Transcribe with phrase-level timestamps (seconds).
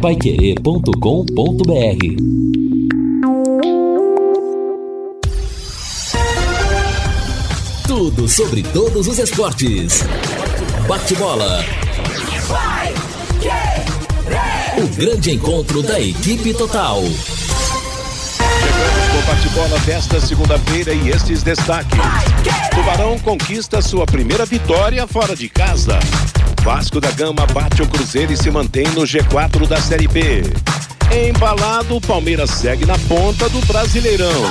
[0.00, 0.90] paiquerê.com.br
[7.86, 10.02] Tudo sobre todos os esportes.
[10.88, 11.62] Bate-bola.
[14.78, 17.02] O grande encontro da equipe total.
[17.02, 17.20] Chegamos
[19.10, 21.98] com bate-bola desta segunda-feira e estes destaques.
[22.74, 25.98] Tubarão conquista sua primeira vitória fora de casa.
[26.62, 30.42] Vasco da Gama bate o Cruzeiro e se mantém no G4 da Série B.
[31.10, 34.42] Embalado, o Palmeiras segue na ponta do Brasileirão.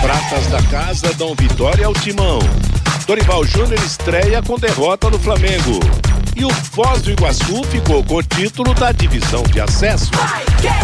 [0.00, 2.38] Pratas da Casa dão vitória ao Timão.
[3.06, 5.78] Dorival Júnior estreia com derrota no Flamengo.
[6.34, 10.10] E o Foz do Iguaçu ficou com o título da divisão de acesso.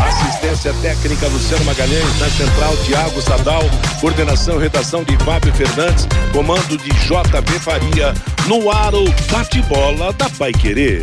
[0.06, 3.62] Assistência técnica Luciano Magalhães, na central Tiago Sadal,
[4.00, 8.14] coordenação e redação de Fábio Fernandes, comando de JB Faria,
[8.46, 11.02] no ar o bate-bola da Pai Querer.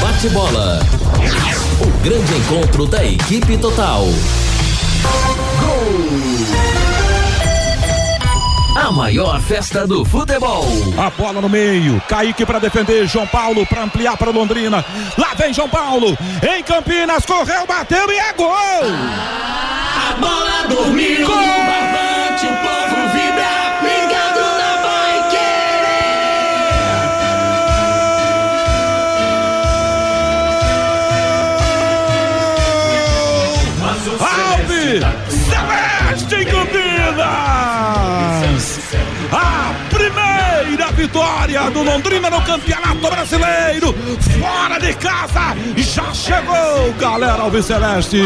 [0.00, 0.80] Bate-bola.
[1.80, 4.06] O grande encontro da equipe total.
[8.74, 10.64] A maior festa do futebol.
[10.98, 12.02] A bola no meio.
[12.08, 13.06] Kaique para defender.
[13.06, 14.84] João Paulo para ampliar para Londrina.
[15.16, 16.18] Lá vem João Paulo.
[16.42, 17.24] Em Campinas.
[17.24, 18.48] Correu, bateu e é gol.
[18.50, 21.36] A bola dormiu gol!
[21.36, 22.83] no barbante.
[41.70, 43.94] Do Londrina no Campeonato Brasileiro.
[44.40, 45.56] Fora de casa.
[45.76, 48.22] Já chegou, galera Alves Celeste.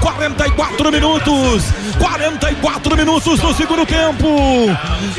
[0.00, 1.64] 44 minutos.
[1.98, 4.76] 44 minutos do segundo tempo.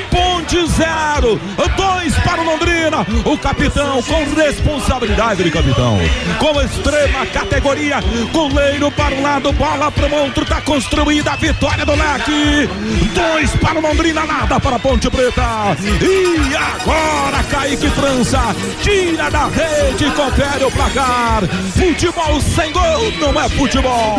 [0.09, 1.39] Ponte zero.
[1.76, 3.06] Dois para o Londrina.
[3.26, 5.98] O capitão com responsabilidade de capitão.
[6.38, 8.00] Com extrema categoria.
[8.31, 9.52] Goleiro para o lado.
[9.54, 10.44] Bola para o outro.
[10.44, 12.70] Está construída a vitória do leque.
[13.14, 14.26] Dois para o Londrina.
[14.26, 15.76] Nada para a Ponte Preta.
[16.02, 21.45] E agora Kaique França tira da rede confere o placar.
[21.73, 24.17] Futebol sem gol não é futebol.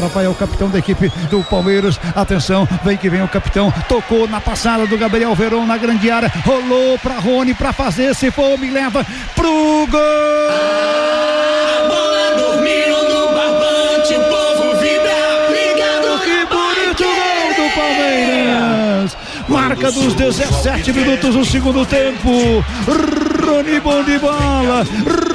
[0.00, 2.00] Rafael, capitão da equipe do Palmeiras.
[2.16, 3.72] Atenção, vem que vem o capitão.
[3.88, 6.32] Tocou na passada do Gabriel Verão na grande área.
[6.44, 8.16] Rolou para Rony para fazer.
[8.16, 9.06] Se for, me leva
[9.36, 11.37] pro gol.
[19.48, 22.64] Marca dos 17 minutos do segundo tempo.
[23.48, 24.86] Rony bom de bola.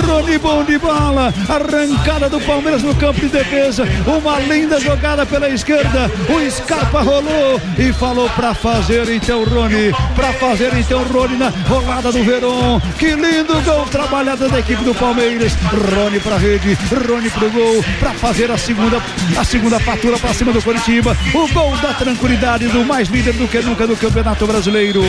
[0.06, 1.34] Rony bom de bola.
[1.50, 3.86] Arrancada do Palmeiras no campo de defesa.
[4.06, 6.12] Uma linda jogada pela esquerda.
[6.30, 9.92] O Scarpa rolou e falou para fazer então Rony.
[10.16, 12.80] Para fazer então Rony na rolada do Verón.
[13.00, 15.54] Que lindo gol trabalhado da equipe do Palmeiras.
[15.96, 16.78] Rony para rede.
[17.08, 17.84] Rony pro gol.
[18.00, 19.02] Para fazer a segunda
[19.36, 21.18] a segunda fatura para cima do Curitiba.
[21.34, 25.02] O gol da tranquilidade do mais líder do que nunca do Campeonato Brasileiro.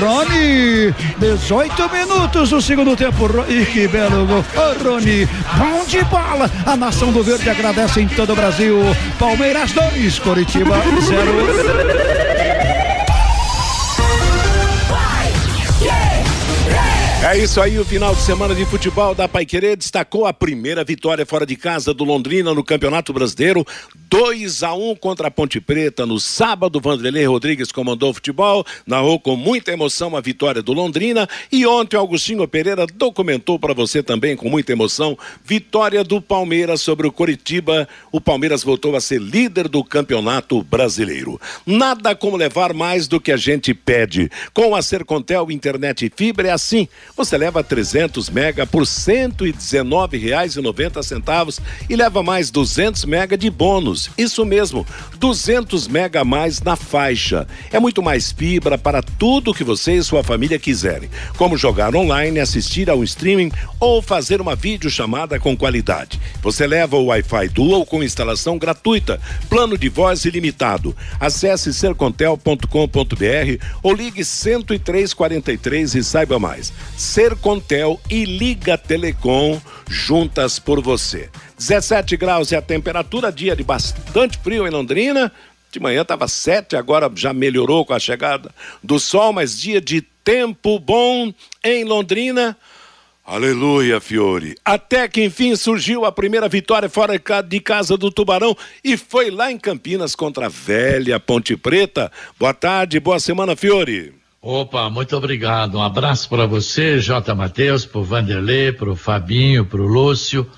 [0.00, 3.28] Rony, 18 minutos do segundo tempo.
[3.48, 4.44] E que belo gol.
[4.56, 5.26] Ô, Rony,
[5.58, 6.50] bom de bola.
[6.64, 8.78] A nação do Verde agradece em todo o Brasil.
[9.18, 12.22] Palmeiras 2, Curitiba 0.
[17.24, 21.24] É isso aí, o final de semana de futebol da Paiquerê destacou a primeira vitória
[21.24, 23.64] fora de casa do Londrina no Campeonato Brasileiro.
[24.12, 26.78] 2 a 1 contra a Ponte Preta no sábado.
[26.78, 31.26] Vanderlei Rodrigues comandou o futebol, narrou com muita emoção a vitória do Londrina.
[31.50, 37.06] E ontem Augustinho Pereira documentou para você também com muita emoção vitória do Palmeiras sobre
[37.06, 37.88] o Coritiba.
[38.12, 41.40] O Palmeiras voltou a ser líder do Campeonato Brasileiro.
[41.64, 44.30] Nada como levar mais do que a gente pede.
[44.52, 46.86] Com a Sercontel Internet e Fibra é assim.
[47.16, 54.01] Você leva 300 mega por R$ 119,90 e leva mais 200 mega de bônus.
[54.16, 54.86] Isso mesmo,
[55.18, 57.46] 200 mega a mais na faixa.
[57.70, 62.40] É muito mais fibra para tudo que você e sua família quiserem, como jogar online,
[62.40, 66.20] assistir ao streaming ou fazer uma videochamada com qualidade.
[66.42, 70.96] Você leva o Wi-Fi Dual com instalação gratuita, plano de voz ilimitado.
[71.20, 76.72] Acesse sercontel.com.br ou ligue 10343 e saiba mais.
[76.96, 81.28] Sercontel e Liga Telecom juntas por você.
[81.62, 85.30] 17 graus é a temperatura, dia de bastante frio em Londrina.
[85.70, 90.02] De manhã estava 7, agora já melhorou com a chegada do sol, mas dia de
[90.24, 91.32] tempo bom
[91.62, 92.56] em Londrina.
[93.24, 94.56] Aleluia, Fiore.
[94.64, 99.52] Até que enfim surgiu a primeira vitória fora de casa do Tubarão e foi lá
[99.52, 102.10] em Campinas contra a velha Ponte Preta.
[102.40, 104.12] Boa tarde, boa semana, Fiore.
[104.42, 105.78] Opa, muito obrigado.
[105.78, 107.32] Um abraço para você, J.
[107.36, 110.50] Matheus, para o Vanderlei, para o Fabinho, para o Lúcio.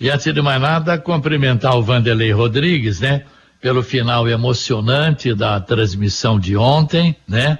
[0.00, 3.24] E antes de mais nada, cumprimentar o Vanderlei Rodrigues, né?
[3.60, 7.58] Pelo final emocionante da transmissão de ontem, né?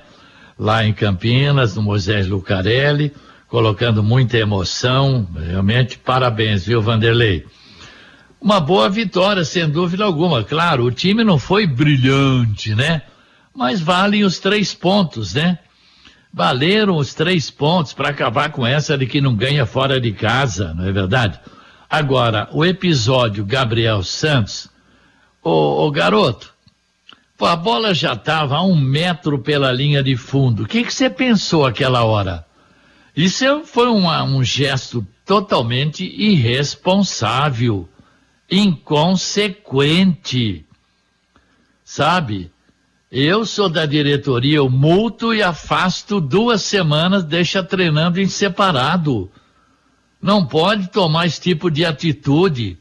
[0.57, 3.13] Lá em Campinas, no Moisés Lucarelli,
[3.49, 5.27] colocando muita emoção.
[5.37, 7.45] Realmente, parabéns, viu, Vanderlei?
[8.41, 10.45] Uma boa vitória, sem dúvida alguma.
[10.45, 13.03] Claro, o time não foi brilhante, né?
[13.53, 15.59] Mas valem os três pontos, né?
[16.33, 20.73] Valeram os três pontos para acabar com essa de que não ganha fora de casa,
[20.73, 21.41] não é verdade?
[21.91, 24.69] Agora, o episódio Gabriel Santos,
[25.43, 26.53] ô, garoto,
[27.37, 30.65] pô, a bola já estava a um metro pela linha de fundo.
[30.65, 32.45] O que você pensou aquela hora?
[33.17, 37.89] Isso foi uma, um gesto totalmente irresponsável,
[38.51, 40.67] inconsequente.
[41.83, 42.53] Sabe?
[43.11, 49.33] Eu sou da diretoria, eu multo e afasto duas semanas, deixa treinando em separado.
[50.21, 52.79] Não pode tomar esse tipo de atitude.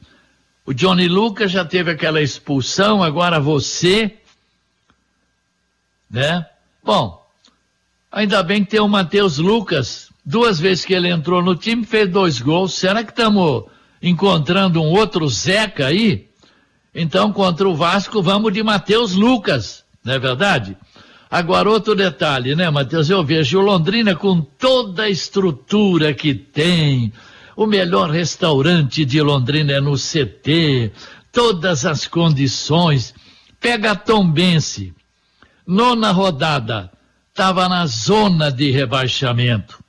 [0.66, 4.18] O Johnny Lucas já teve aquela expulsão, agora você.
[6.10, 6.46] Né?
[6.84, 7.26] Bom,
[8.12, 10.12] ainda bem que tem o Matheus Lucas.
[10.26, 12.74] Duas vezes que ele entrou no time, fez dois gols.
[12.74, 13.66] Será que estamos
[14.02, 16.28] encontrando um outro Zeca aí?
[16.94, 20.76] Então, contra o Vasco, vamos de Matheus Lucas, não é verdade?
[21.30, 23.10] Agora, outro detalhe, né, Matheus?
[23.10, 27.12] Eu vejo o Londrina com toda a estrutura que tem.
[27.56, 30.92] O melhor restaurante de Londrina é no CT,
[31.32, 33.14] todas as condições.
[33.60, 34.94] Pega Tombense.
[35.66, 36.90] Nona rodada,
[37.30, 39.84] estava na zona de rebaixamento.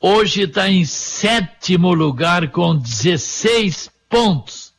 [0.00, 4.72] Hoje está em sétimo lugar com 16 pontos.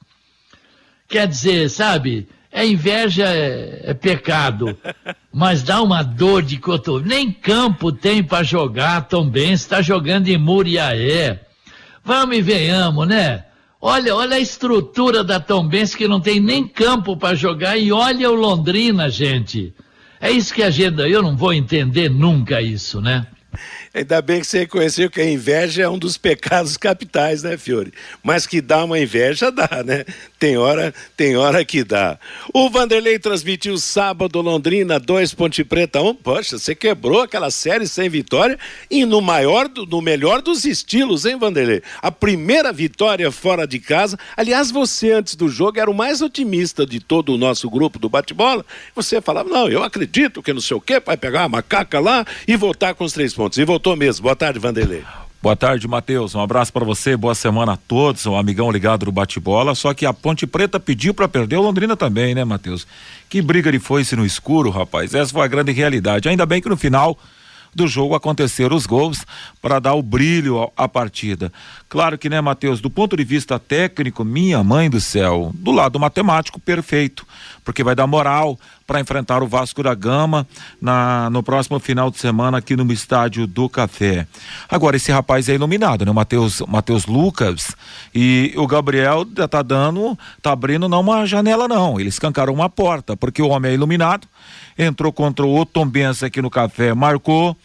[1.08, 4.78] Quer dizer, sabe, é inveja é, é pecado,
[5.32, 7.06] mas dá uma dor de cotovelo.
[7.06, 11.42] Nem campo tem para jogar tão bem, está jogando em Muriaé.
[12.02, 13.44] Vamos e venhamos, né?
[13.82, 18.32] Olha, olha a estrutura da Tombense que não tem nem campo para jogar e olha
[18.32, 19.74] o Londrina, gente.
[20.22, 23.28] É isso que a gente, eu não vou entender nunca isso, né?
[23.94, 27.94] Ainda bem que você reconheceu que a inveja é um dos pecados capitais, né, Fiore?
[28.24, 30.06] Mas que dá uma inveja, dá, né?
[30.40, 32.20] Tem hora, tem hora que dá.
[32.54, 36.08] O Vanderlei transmitiu sábado Londrina 2 Ponte Preta 1.
[36.08, 36.16] Um.
[36.16, 38.60] Poxa, você quebrou aquela série sem vitória
[38.90, 41.82] e no maior, no melhor dos estilos, hein, Vanderlei?
[42.02, 44.18] A primeira vitória fora de casa.
[44.36, 48.10] Aliás, você antes do jogo era o mais otimista de todo o nosso grupo do
[48.10, 48.66] bate-bola.
[48.96, 52.26] Você falava: "Não, eu acredito que não sei o quê, vai pegar a macaca lá
[52.48, 53.45] e voltar com os três pontos".
[53.58, 54.24] E voltou mesmo.
[54.24, 55.04] Boa tarde, Vanderlei.
[55.42, 56.34] Boa tarde, Matheus.
[56.34, 59.76] Um abraço para você, boa semana a todos, um amigão ligado no bate-bola.
[59.76, 62.88] Só que a Ponte Preta pediu para perder o Londrina também, né, Matheus?
[63.30, 65.14] Que briga de foice no escuro, rapaz.
[65.14, 66.28] Essa foi a grande realidade.
[66.28, 67.16] Ainda bem que no final
[67.76, 69.26] do jogo aconteceram os gols
[69.62, 71.52] para dar o brilho à partida.
[71.90, 76.00] Claro que, né, Matheus, do ponto de vista técnico, minha mãe do céu, do lado
[76.00, 77.28] matemático, perfeito,
[77.66, 78.58] porque vai dar moral
[78.88, 80.48] para enfrentar o Vasco da Gama
[80.82, 84.28] na, no próximo final de semana aqui no estádio do Café.
[84.70, 86.12] Agora, esse rapaz é iluminado, né?
[86.12, 87.76] Matheus Mateus Lucas
[88.14, 93.18] e o Gabriel tá dando, tá abrindo não uma janela não, eles escancaram uma porta,
[93.18, 94.28] porque o homem é iluminado,
[94.78, 97.56] entrou contra o Bença aqui no Café, marcou,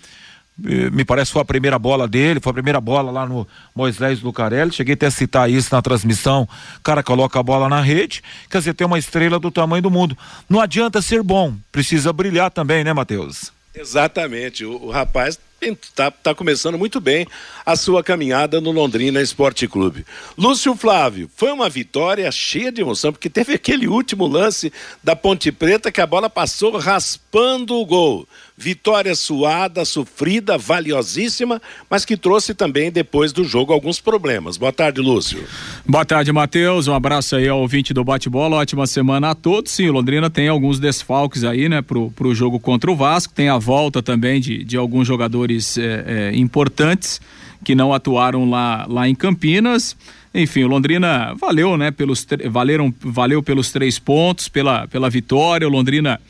[0.64, 3.46] eh, me parece que foi a primeira bola dele, foi a primeira bola lá no
[3.74, 6.48] Moisés Lucarelli, cheguei até a citar isso na transmissão,
[6.78, 9.90] o cara coloca a bola na rede, quer dizer, tem uma estrela do tamanho do
[9.90, 10.16] mundo.
[10.48, 13.52] Não adianta ser bom, precisa brilhar também, né, Matheus?
[13.74, 17.26] Exatamente, o, o rapaz está tá começando muito bem
[17.64, 20.06] a sua caminhada no Londrina Esporte Clube.
[20.36, 25.52] Lúcio Flávio, foi uma vitória cheia de emoção, porque teve aquele último lance da Ponte
[25.52, 28.26] Preta que a bola passou raspando o gol.
[28.62, 34.58] Vitória suada, sofrida, valiosíssima, mas que trouxe também depois do jogo alguns problemas.
[34.58, 35.42] Boa tarde, Lúcio.
[35.86, 36.86] Boa tarde, Matheus.
[36.86, 38.56] Um abraço aí ao ouvinte do bate-bola.
[38.56, 39.72] Ótima semana a todos.
[39.72, 43.32] Sim, Londrina tem alguns desfalques aí, né, pro, pro jogo contra o Vasco.
[43.32, 47.18] Tem a volta também de, de alguns jogadores é, é, importantes
[47.64, 49.96] que não atuaram lá, lá em Campinas.
[50.34, 55.66] Enfim, o Londrina valeu, né, pelos valeram, valeu pelos três pontos, pela, pela vitória.
[55.66, 56.20] O Londrina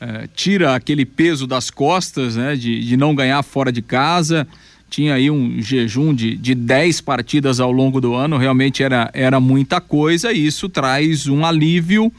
[0.00, 4.48] é, tira aquele peso das costas, né, de, de não ganhar fora de casa.
[4.88, 9.38] Tinha aí um jejum de, de 10 partidas ao longo do ano, realmente era, era
[9.38, 12.10] muita coisa, e isso traz um alívio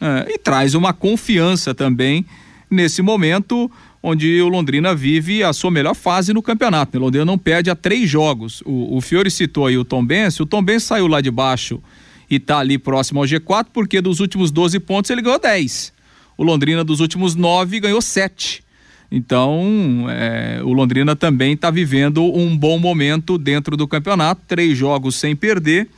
[0.00, 2.24] é, e traz uma confiança também
[2.70, 3.70] nesse momento
[4.02, 6.98] onde o Londrina vive a sua melhor fase no campeonato.
[6.98, 8.62] O Londrina não perde a três jogos.
[8.66, 11.80] O, o Fiore citou aí o Tom Benz, o Tom Benz saiu lá de baixo
[12.28, 15.92] e está ali próximo ao G4, porque dos últimos 12 pontos ele ganhou 10.
[16.42, 18.64] O Londrina dos últimos nove ganhou sete.
[19.12, 25.14] Então, é, o Londrina também está vivendo um bom momento dentro do campeonato, três jogos
[25.14, 25.88] sem perder.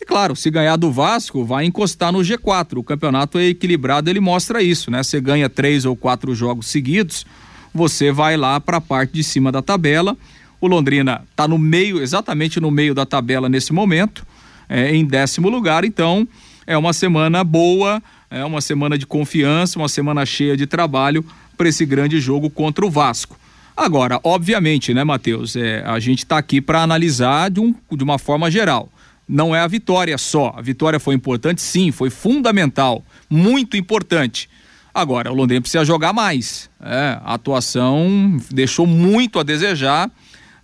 [0.00, 2.78] E claro, se ganhar do Vasco, vai encostar no G4.
[2.78, 5.02] O campeonato é equilibrado, ele mostra isso, né?
[5.02, 7.26] Você ganha três ou quatro jogos seguidos,
[7.74, 10.16] você vai lá para a parte de cima da tabela.
[10.58, 14.26] O Londrina está no meio, exatamente no meio da tabela nesse momento,
[14.70, 15.84] é, em décimo lugar.
[15.84, 16.26] Então,
[16.66, 18.02] é uma semana boa,
[18.32, 21.24] é uma semana de confiança, uma semana cheia de trabalho
[21.56, 23.38] para esse grande jogo contra o Vasco.
[23.76, 25.54] Agora, obviamente, né, Matheus?
[25.54, 28.90] É, a gente está aqui para analisar de, um, de uma forma geral.
[29.28, 30.54] Não é a vitória só.
[30.56, 34.48] A vitória foi importante, sim, foi fundamental, muito importante.
[34.94, 36.68] Agora, o Londrina precisa jogar mais.
[36.82, 40.10] É, a atuação deixou muito a desejar.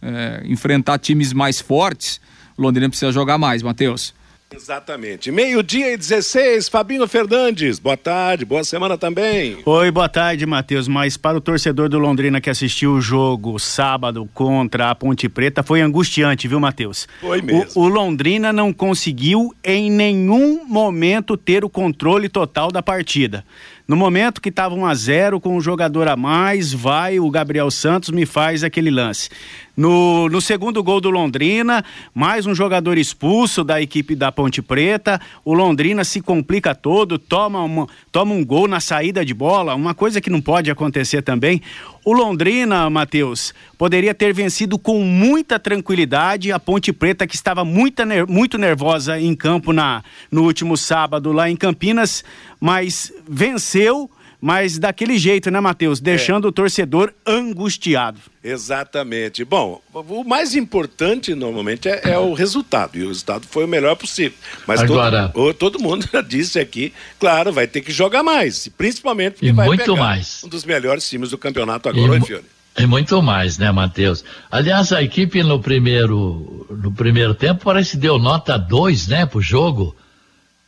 [0.00, 2.20] É, enfrentar times mais fortes,
[2.56, 4.14] o Londrina precisa jogar mais, Matheus.
[4.54, 5.30] Exatamente.
[5.30, 7.78] Meio-dia e 16, Fabinho Fernandes.
[7.78, 9.58] Boa tarde, boa semana também.
[9.64, 10.88] Oi, boa tarde, Matheus.
[10.88, 15.62] Mas para o torcedor do Londrina que assistiu o jogo sábado contra a Ponte Preta,
[15.62, 17.06] foi angustiante, viu, Matheus?
[17.20, 17.70] Foi mesmo.
[17.74, 23.44] O, o Londrina não conseguiu em nenhum momento ter o controle total da partida.
[23.88, 27.70] No momento que estava 1 a 0 com um jogador a mais, vai o Gabriel
[27.70, 29.30] Santos me faz aquele lance.
[29.74, 35.18] No, no segundo gol do Londrina, mais um jogador expulso da equipe da Ponte Preta.
[35.42, 39.94] O Londrina se complica todo, toma, uma, toma um gol na saída de bola, uma
[39.94, 41.62] coisa que não pode acontecer também.
[42.08, 48.02] O Londrina, Matheus, poderia ter vencido com muita tranquilidade a Ponte Preta, que estava muito,
[48.26, 52.24] muito nervosa em campo na, no último sábado lá em Campinas,
[52.58, 56.00] mas venceu mas daquele jeito, né, Matheus?
[56.00, 56.48] Deixando é.
[56.48, 58.20] o torcedor angustiado.
[58.42, 59.44] Exatamente.
[59.44, 63.96] Bom, o mais importante normalmente é, é, o resultado, e o resultado foi o melhor
[63.96, 64.38] possível.
[64.66, 65.28] Mas Agora...
[65.28, 69.52] todo, todo mundo já disse aqui, claro, vai ter que jogar mais, principalmente porque e
[69.52, 70.42] vai muito pegar mais.
[70.44, 72.44] um dos melhores times do campeonato agora, e, Fiore.
[72.78, 74.24] E muito mais, né, Matheus?
[74.48, 79.40] Aliás, a equipe no primeiro, no primeiro tempo parece que deu nota 2, né, pro
[79.40, 79.96] jogo.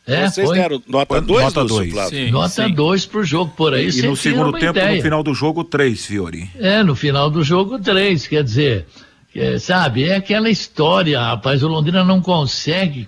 [0.05, 0.57] É, Vocês foi?
[0.57, 1.93] deram nota 2, Nota 2.
[2.31, 3.89] Nota 2 pro jogo, por aí.
[3.89, 4.95] E, e no segundo tempo, ideia.
[4.95, 6.49] no final do jogo, 3, Fiori.
[6.55, 8.27] É, no final do jogo, 3.
[8.27, 8.87] Quer dizer,
[9.35, 11.61] é, sabe, é aquela história, rapaz.
[11.61, 13.07] O Londrina não consegue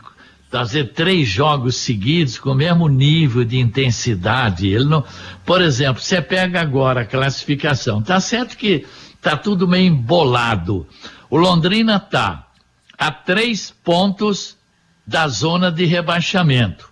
[0.51, 4.67] fazer três jogos seguidos com o mesmo nível de intensidade.
[4.67, 5.03] Ele não.
[5.43, 8.03] Por exemplo, você pega agora a classificação.
[8.03, 8.85] Tá certo que
[9.19, 10.85] tá tudo meio embolado.
[11.27, 12.45] O Londrina tá
[12.99, 14.55] a três pontos
[15.05, 16.91] da zona de rebaixamento.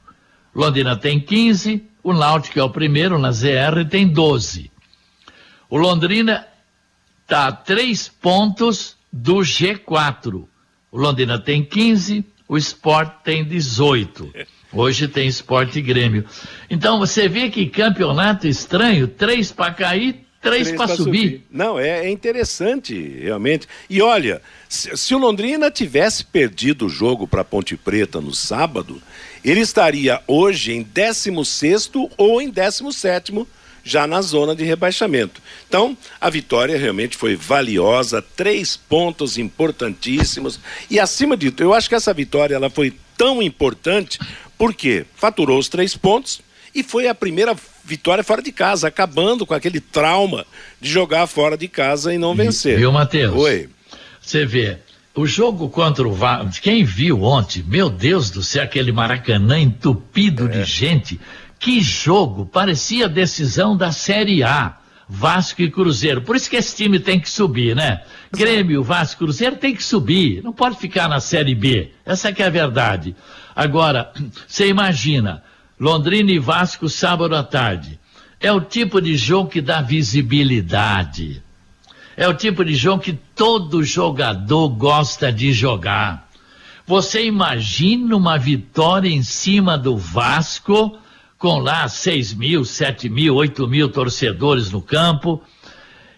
[0.53, 4.71] Londrina tem 15, o Náutico é o primeiro na ZR tem 12.
[5.69, 6.45] O Londrina
[7.23, 10.45] está a três pontos do G4.
[10.91, 14.33] O Londrina tem 15, o Sport tem 18.
[14.73, 16.25] Hoje tem Sport e Grêmio.
[16.69, 21.03] Então você vê que campeonato estranho, três para cair, três, três para subir.
[21.03, 21.47] subir.
[21.49, 23.67] Não, é, é, interessante, realmente.
[23.89, 24.41] E olha,
[24.71, 29.01] se, se, o Londrina tivesse perdido o jogo para Ponte Preta no sábado,
[29.43, 33.45] ele estaria hoje em 16 ou em 17
[33.83, 35.41] já na zona de rebaixamento.
[35.67, 40.57] Então, a vitória realmente foi valiosa, três pontos importantíssimos.
[40.89, 44.19] E acima de tudo, eu acho que essa vitória ela foi tão importante
[44.57, 46.39] porque faturou os três pontos
[46.73, 50.45] e foi a primeira vitória fora de casa, acabando com aquele trauma
[50.79, 52.77] de jogar fora de casa e não vencer.
[52.77, 53.35] Viu, Matheus?
[53.35, 53.69] Oi.
[54.21, 54.77] Você vê,
[55.15, 60.45] o jogo contra o Vasco, quem viu ontem, meu Deus do céu, aquele Maracanã entupido
[60.45, 60.49] é.
[60.49, 61.19] de gente,
[61.59, 64.77] que jogo, parecia decisão da Série A.
[65.13, 66.21] Vasco e Cruzeiro.
[66.21, 68.01] Por isso que esse time tem que subir, né?
[68.31, 70.41] Grêmio, Vasco, Cruzeiro tem que subir.
[70.41, 71.91] Não pode ficar na Série B.
[72.05, 73.13] Essa que é a verdade.
[73.53, 74.13] Agora,
[74.47, 75.43] você imagina,
[75.77, 77.99] Londrina e Vasco sábado à tarde.
[78.39, 81.43] É o tipo de jogo que dá visibilidade.
[82.15, 86.29] É o tipo de jogo que todo jogador gosta de jogar.
[86.85, 90.97] Você imagina uma vitória em cima do Vasco,
[91.37, 95.41] com lá 6 mil, 7 mil, 8 mil torcedores no campo,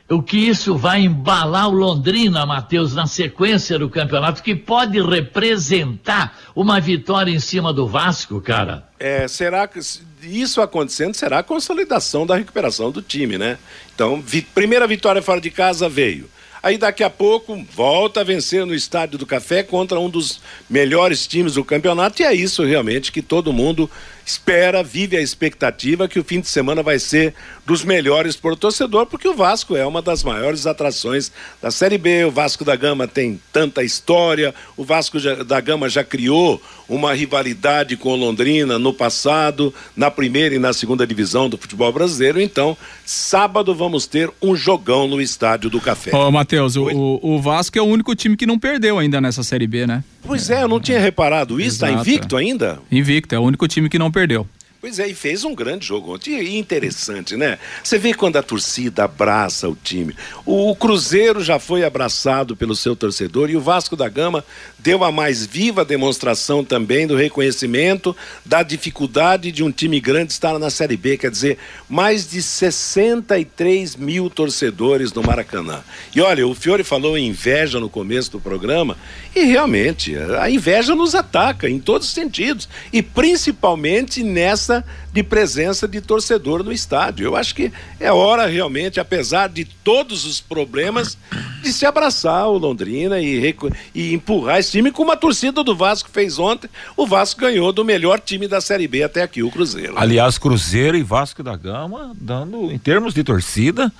[0.09, 6.37] o que isso vai embalar o Londrina, Matheus, na sequência do campeonato, que pode representar
[6.55, 8.87] uma vitória em cima do Vasco, cara.
[8.99, 9.79] É, será que
[10.21, 13.57] isso acontecendo será a consolidação da recuperação do time, né?
[13.93, 16.29] Então, vi, primeira vitória fora de casa veio.
[16.63, 21.27] Aí daqui a pouco volta a vencer no Estádio do Café contra um dos melhores
[21.27, 23.91] times do campeonato e é isso realmente que todo mundo
[24.25, 27.33] espera, vive a expectativa que o fim de semana vai ser
[27.65, 31.97] dos melhores para o torcedor, porque o Vasco é uma das maiores atrações da Série
[31.97, 32.25] B.
[32.25, 37.97] O Vasco da Gama tem tanta história, o Vasco da Gama já criou uma rivalidade
[37.97, 42.41] com o Londrina no passado, na primeira e na segunda divisão do futebol brasileiro.
[42.41, 46.15] Então, sábado vamos ter um jogão no Estádio do Café.
[46.15, 49.67] Ô, Matheus, o, o Vasco é o único time que não perdeu ainda nessa Série
[49.67, 50.03] B, né?
[50.25, 51.75] Pois é, eu não tinha reparado isso.
[51.75, 52.79] Está invicto ainda?
[52.91, 54.47] Invicto, é o único time que não perdeu.
[54.83, 56.33] Pois é, e fez um grande jogo ontem.
[56.41, 57.57] E interessante, né?
[57.81, 60.13] Você vê quando a torcida abraça o time.
[60.45, 64.43] O Cruzeiro já foi abraçado pelo seu torcedor e o Vasco da Gama
[64.83, 68.13] deu a mais viva demonstração também do reconhecimento
[68.45, 71.17] da dificuldade de um time grande estar na Série B.
[71.17, 71.57] Quer dizer,
[71.89, 75.81] mais de 63 mil torcedores no Maracanã.
[76.13, 78.97] E olha, o Fiore falou em inveja no começo do programa
[79.33, 85.87] e realmente a inveja nos ataca em todos os sentidos e principalmente nessa de presença
[85.87, 87.25] de torcedor no estádio.
[87.25, 91.17] Eu acho que é hora realmente, apesar de todos os problemas,
[91.61, 93.55] de se abraçar o Londrina e,
[93.93, 96.67] e empurrar esse time como a torcida do Vasco fez ontem.
[96.97, 99.93] O Vasco ganhou do melhor time da Série B até aqui, o Cruzeiro.
[99.95, 103.93] Aliás, Cruzeiro e Vasco da Gama dando, em termos de torcida,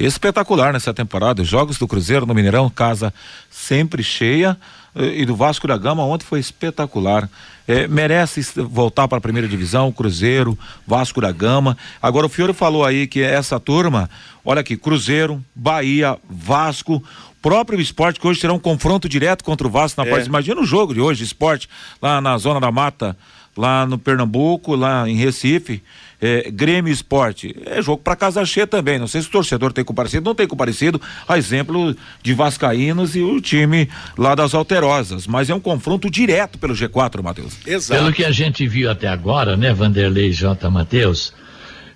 [0.00, 1.42] espetacular nessa temporada.
[1.42, 3.12] Os jogos do Cruzeiro no Mineirão, casa
[3.50, 4.56] sempre cheia
[4.96, 7.28] e do Vasco da Gama ontem foi espetacular.
[7.68, 11.76] É, merece voltar para a primeira divisão, Cruzeiro, Vasco da Gama.
[12.00, 14.08] Agora o Fiore falou aí que essa turma,
[14.42, 17.02] olha aqui, Cruzeiro, Bahia, Vasco,
[17.44, 20.10] próprio esporte que hoje terá um confronto direto contra o Vasco na é.
[20.10, 20.26] parte.
[20.26, 21.68] Imagina o jogo de hoje, esporte,
[22.00, 23.14] lá na zona da mata,
[23.54, 25.82] lá no Pernambuco, lá em Recife
[26.22, 27.54] é, Grêmio Esporte.
[27.66, 28.98] É jogo para casa cheia também.
[28.98, 30.98] Não sei se o torcedor tem comparecido, não tem comparecido,
[31.28, 35.26] a exemplo de Vascaínos e o time lá das Alterosas.
[35.26, 37.58] Mas é um confronto direto pelo G4, Matheus.
[37.66, 38.00] Exato.
[38.00, 40.70] Pelo que a gente viu até agora, né, Vanderlei J.
[40.70, 41.34] Matheus,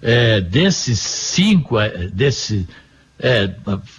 [0.03, 2.69] é, desses cinco, é, desse.
[3.21, 3.51] É,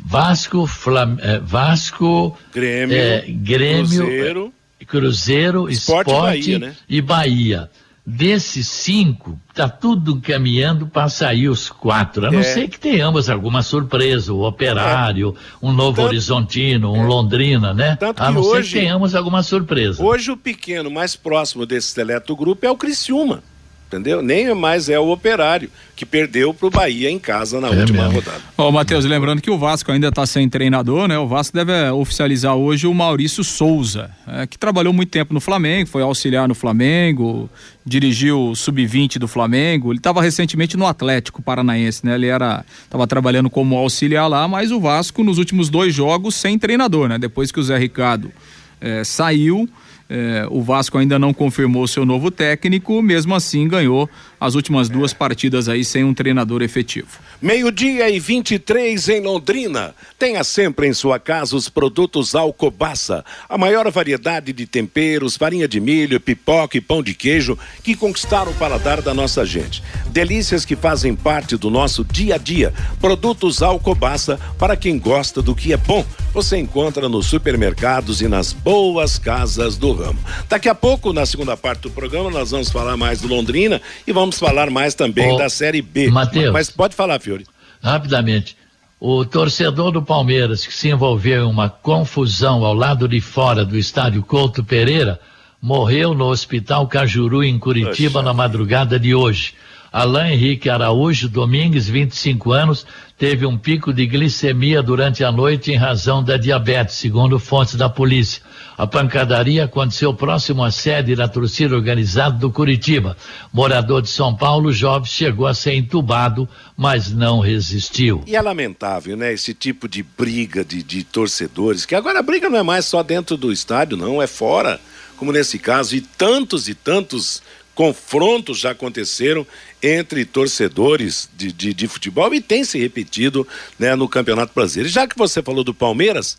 [0.06, 4.54] Vasco, Flam, é, Vasco, Grêmio, é, Grêmio Cruzeiro,
[4.88, 6.76] Cruzeiro Esporte, Esporte Bahia, né?
[6.88, 7.70] e Bahia.
[8.06, 12.44] Desses cinco, está tudo caminhando para sair os quatro, a não é.
[12.44, 15.58] ser que tenhamos alguma surpresa, o Operário, é.
[15.62, 17.08] um Novo Tanto, Horizontino, um é.
[17.08, 17.96] Londrina, né?
[17.98, 20.02] Tanto a não hoje, ser que tenhamos alguma surpresa.
[20.02, 23.44] Hoje o pequeno mais próximo desse seleto grupo é o Criciúma
[23.90, 24.22] entendeu?
[24.22, 28.04] Nem mais é o operário que perdeu para o Bahia em casa na é última
[28.04, 28.20] mesmo.
[28.20, 28.42] rodada.
[28.56, 31.18] Ô, oh, Matheus, lembrando que o Vasco ainda está sem treinador, né?
[31.18, 35.90] O Vasco deve oficializar hoje o Maurício Souza, é, que trabalhou muito tempo no Flamengo,
[35.90, 37.50] foi auxiliar no Flamengo,
[37.84, 39.92] dirigiu o sub-20 do Flamengo.
[39.92, 42.16] Ele estava recentemente no Atlético Paranaense, né?
[42.16, 46.58] Ele era estava trabalhando como auxiliar lá, mas o Vasco nos últimos dois jogos sem
[46.60, 47.18] treinador, né?
[47.18, 48.32] Depois que o Zé Ricardo
[48.80, 49.68] é, saiu
[50.10, 55.14] é, o Vasco ainda não confirmou seu novo técnico, mesmo assim ganhou as últimas duas
[55.14, 57.08] partidas aí sem um treinador efetivo.
[57.40, 59.94] Meio-dia e 23 em Londrina.
[60.18, 65.80] Tenha sempre em sua casa os produtos Alcobaça, a maior variedade de temperos, farinha de
[65.80, 69.84] milho, pipoca e pão de queijo que conquistaram o paladar da nossa gente.
[70.08, 72.74] Delícias que fazem parte do nosso dia a dia.
[73.00, 76.04] Produtos Alcobaça para quem gosta do que é bom.
[76.34, 79.99] Você encontra nos supermercados e nas boas casas do
[80.48, 84.12] Daqui a pouco, na segunda parte do programa, nós vamos falar mais do Londrina e
[84.12, 86.10] vamos falar mais também da Série B.
[86.10, 86.54] Mateus.
[86.54, 87.20] Mas pode falar.
[87.20, 87.46] Fiore.
[87.82, 88.58] Rapidamente.
[89.00, 93.78] O torcedor do Palmeiras que se envolveu em uma confusão ao lado de fora do
[93.78, 95.20] estádio Couto Pereira
[95.62, 98.26] morreu no Hospital Cajuru, em Curitiba, Poxa.
[98.26, 99.54] na madrugada de hoje.
[99.92, 102.86] Alain Henrique Araújo Domingues, 25 anos,
[103.20, 107.90] teve um pico de glicemia durante a noite em razão da diabetes, segundo fontes da
[107.90, 108.42] polícia.
[108.78, 113.18] A pancadaria aconteceu próximo à sede da torcida organizada do Curitiba.
[113.52, 118.24] Morador de São Paulo, jovem chegou a ser entubado, mas não resistiu.
[118.26, 119.34] E é lamentável, né?
[119.34, 123.04] Esse tipo de briga de, de torcedores, que agora a briga não é mais só
[123.04, 124.80] dentro do estádio, não, é fora,
[125.18, 127.44] como nesse caso, e tantos e tantos
[127.80, 129.48] confrontos já aconteceram
[129.82, 133.48] entre torcedores de, de, de, futebol e tem se repetido
[133.80, 134.92] né, no Campeonato Brasileiro.
[134.92, 136.38] Já que você falou do Palmeiras,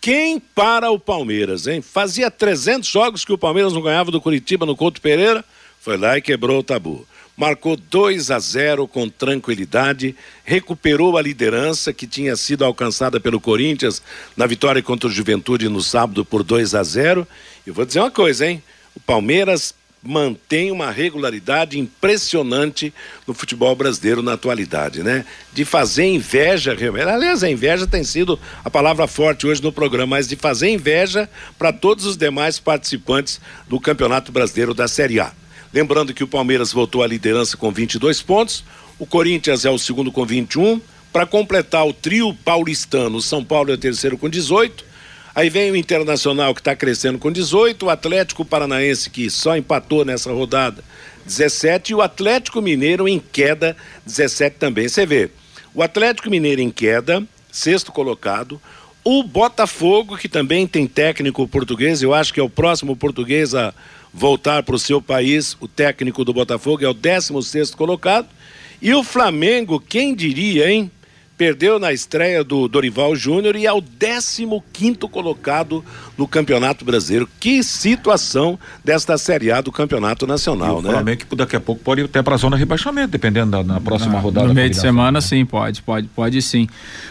[0.00, 1.82] quem para o Palmeiras, hein?
[1.82, 5.44] Fazia 300 jogos que o Palmeiras não ganhava do Curitiba no Couto Pereira,
[5.80, 7.04] foi lá e quebrou o tabu.
[7.36, 10.14] Marcou 2 a 0 com tranquilidade,
[10.44, 14.00] recuperou a liderança que tinha sido alcançada pelo Corinthians
[14.36, 17.26] na vitória contra o Juventude no sábado por 2 a 0.
[17.66, 18.62] E vou dizer uma coisa, hein?
[18.94, 22.92] O Palmeiras mantém uma regularidade impressionante
[23.26, 25.24] no futebol brasileiro na atualidade, né?
[25.52, 26.76] De fazer inveja.
[27.12, 31.28] Aliás, a inveja tem sido a palavra forte hoje no programa, mas de fazer inveja
[31.58, 35.32] para todos os demais participantes do Campeonato Brasileiro da Série A.
[35.72, 38.64] Lembrando que o Palmeiras voltou à liderança com 22 pontos,
[38.98, 40.80] o Corinthians é o segundo com 21,
[41.12, 44.84] para completar o trio paulistano, o São Paulo é o terceiro com 18,
[45.38, 50.04] Aí vem o Internacional que está crescendo com 18, o Atlético Paranaense que só empatou
[50.04, 50.82] nessa rodada
[51.24, 54.88] 17 e o Atlético Mineiro em queda 17 também.
[54.88, 55.30] Você vê,
[55.72, 57.22] o Atlético Mineiro em queda,
[57.52, 58.60] sexto colocado,
[59.04, 63.72] o Botafogo que também tem técnico português, eu acho que é o próximo português a
[64.12, 68.26] voltar para o seu país, o técnico do Botafogo é o 16 sexto colocado,
[68.82, 70.90] e o Flamengo, quem diria, hein?
[71.38, 74.46] Perdeu na estreia do Dorival Júnior e é o 15
[75.10, 75.84] colocado
[76.18, 77.28] no Campeonato Brasileiro.
[77.38, 80.90] Que situação desta Série A do Campeonato Nacional, o né?
[80.90, 83.62] Flamengo que daqui a pouco pode ir até para a zona de rebaixamento, dependendo da
[83.62, 84.48] na próxima Na- rodada.
[84.48, 85.20] No meio de semana, né?
[85.20, 86.68] sim, pode, pode, pode sim.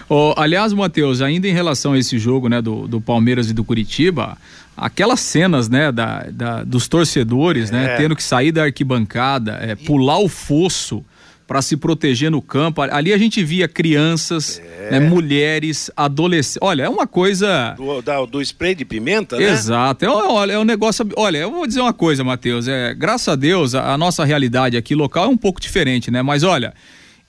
[0.10, 3.63] Ô, aliás, Matheus, ainda em relação a esse jogo, né, do, do Palmeiras e do
[3.63, 4.38] Curitiba,
[4.76, 7.96] aquelas cenas, né, da, da- dos torcedores, né, É.
[7.96, 11.04] tendo que sair da arquibancada, é, pular o fosso
[11.48, 12.82] para se proteger no campo.
[12.82, 16.58] Ali a gente via crianças, né, mulheres, adolescentes.
[16.62, 17.74] Olha, é uma coisa.
[17.78, 19.44] Do, da- do spray de pimenta, né?
[19.50, 20.04] Exato.
[20.06, 21.08] É, olha, é um negócio.
[21.16, 22.68] Olha, eu vou dizer uma coisa, Matheus.
[22.68, 26.22] É, graças a Deus, a, a nossa realidade aqui local é um pouco diferente, né?
[26.22, 26.74] Mas olha,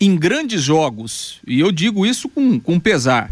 [0.01, 3.31] em grandes jogos, e eu digo isso com, com pesar.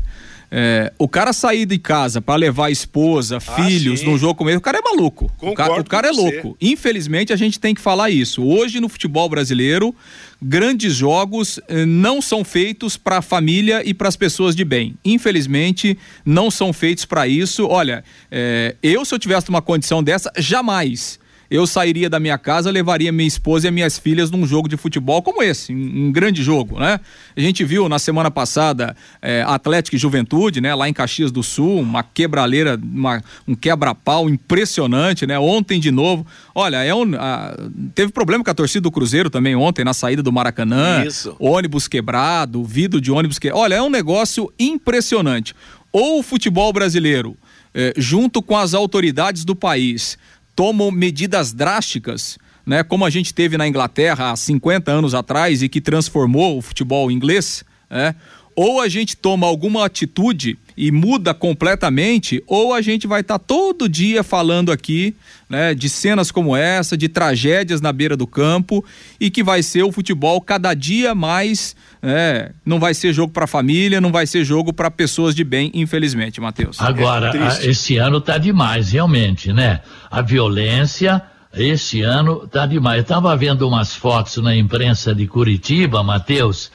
[0.58, 4.10] É, o cara sair de casa para levar esposa, filhos Ah, sim.
[4.10, 5.26] num jogo como esse, o cara é maluco.
[5.42, 6.32] O cara, Concordo o cara é com você.
[6.40, 6.56] louco.
[6.58, 8.42] Infelizmente, a gente tem que falar isso.
[8.42, 9.94] Hoje, no futebol brasileiro,
[10.40, 14.94] grandes jogos eh, não são feitos para a família e para as pessoas de bem.
[15.04, 17.66] Infelizmente, não são feitos para isso.
[17.66, 21.18] Olha, eh, eu, se eu tivesse uma condição dessa, jamais.
[21.50, 25.22] Eu sairia da minha casa, levaria minha esposa e minhas filhas num jogo de futebol
[25.22, 26.98] como esse, um, um grande jogo, né?
[27.37, 30.74] A gente viu na semana passada eh, Atlético e Juventude, né?
[30.74, 35.38] Lá em Caxias do Sul, uma quebraleira, uma- um quebra-pau impressionante, né?
[35.38, 36.26] Ontem de novo.
[36.54, 37.56] Olha, é um, ah,
[37.94, 41.04] teve problema com a torcida do Cruzeiro também ontem na saída do Maracanã.
[41.04, 41.37] Isso.
[41.38, 43.50] Ônibus quebrado, vidro de ônibus que.
[43.52, 45.54] Olha, é um negócio impressionante.
[45.92, 47.37] Ou o futebol brasileiro,
[47.74, 50.18] eh, junto com as autoridades do país,
[50.56, 55.68] tomam medidas drásticas, né, como a gente teve na Inglaterra há 50 anos atrás e
[55.68, 58.16] que transformou o futebol inglês, né?
[58.56, 63.88] Ou a gente toma alguma atitude e muda completamente, ou a gente vai estar todo
[63.88, 65.16] dia falando aqui,
[65.48, 68.84] né, de cenas como essa, de tragédias na beira do campo
[69.18, 73.46] e que vai ser o futebol cada dia mais, né, não vai ser jogo para
[73.46, 76.80] família, não vai ser jogo para pessoas de bem, infelizmente, Matheus.
[76.80, 79.80] Agora, a- esse ano tá demais, realmente, né?
[80.10, 81.22] A violência,
[81.54, 82.98] esse ano tá demais.
[82.98, 86.70] Eu tava vendo umas fotos na imprensa de Curitiba, Matheus,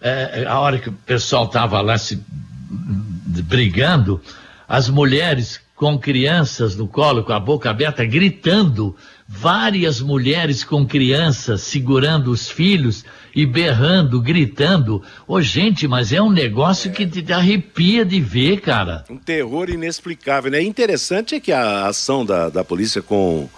[0.00, 2.20] é, a hora que o pessoal tava lá se
[2.68, 4.20] brigando,
[4.68, 8.96] as mulheres com crianças no colo, com a boca aberta, gritando.
[9.28, 15.02] Várias mulheres com crianças segurando os filhos e berrando, gritando.
[15.28, 19.04] Ô, gente, mas é um negócio que te arrepia de ver, cara.
[19.10, 20.62] Um terror inexplicável, né?
[20.62, 23.48] Interessante é que a ação da, da polícia com,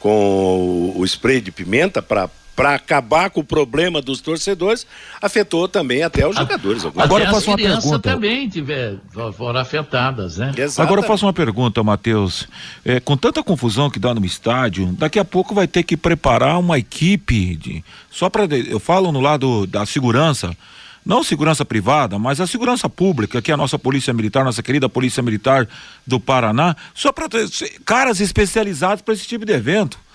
[0.00, 4.84] com o spray de pimenta para para acabar com o problema dos torcedores
[5.22, 6.84] afetou também até os jogadores.
[6.84, 8.10] Agora Até eu faço uma as crianças pergunta.
[8.10, 8.96] também tiver,
[9.36, 10.48] foram afetadas, né?
[10.56, 10.80] Exatamente.
[10.80, 12.48] Agora eu faço uma pergunta, Matheus.
[12.84, 16.58] É, com tanta confusão que dá no estádio, daqui a pouco vai ter que preparar
[16.58, 20.50] uma equipe de, só para eu falo no lado da segurança,
[21.06, 24.88] não segurança privada, mas a segurança pública, que é a nossa polícia militar, nossa querida
[24.88, 25.68] polícia militar
[26.04, 27.48] do Paraná, só para ter
[27.84, 30.07] caras especializados para esse tipo de evento.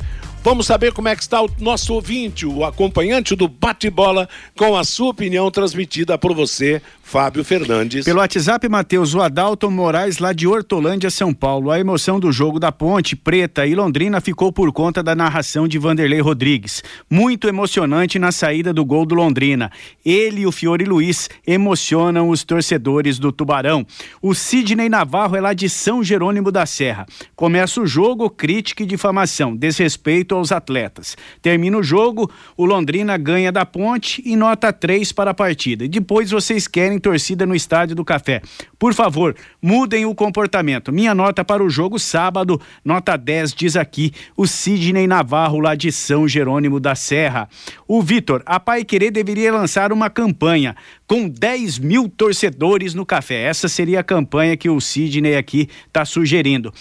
[0.46, 4.84] Vamos saber como é que está o nosso ouvinte, o acompanhante do bate-bola, com a
[4.84, 8.06] sua opinião transmitida por você, Fábio Fernandes.
[8.06, 11.72] Pelo WhatsApp, Matheus, o Adalton Moraes, lá de Hortolândia, São Paulo.
[11.72, 15.80] A emoção do jogo da Ponte Preta e Londrina ficou por conta da narração de
[15.80, 16.84] Vanderlei Rodrigues.
[17.10, 19.72] Muito emocionante na saída do gol do Londrina.
[20.06, 23.84] Ele e o Fiore Luiz emocionam os torcedores do Tubarão.
[24.22, 27.08] O Sidney Navarro é lá de São Jerônimo da Serra.
[27.36, 31.18] Começa o jogo, crítica e difamação, desrespeito aos atletas.
[31.42, 35.88] Termina o jogo, o Londrina ganha da Ponte e nota 3 para a partida.
[35.88, 38.42] Depois vocês querem torcida no Estádio do Café.
[38.78, 40.92] Por favor, mudem o comportamento.
[40.92, 45.92] Minha nota para o jogo sábado, nota 10, diz aqui o Sidney Navarro, lá de
[45.92, 47.50] São Jerônimo da Serra.
[47.88, 50.76] O Vitor, a Pai Querer deveria lançar uma campanha
[51.08, 53.44] com 10 mil torcedores no café.
[53.44, 56.74] Essa seria a campanha que o Sidney aqui está sugerindo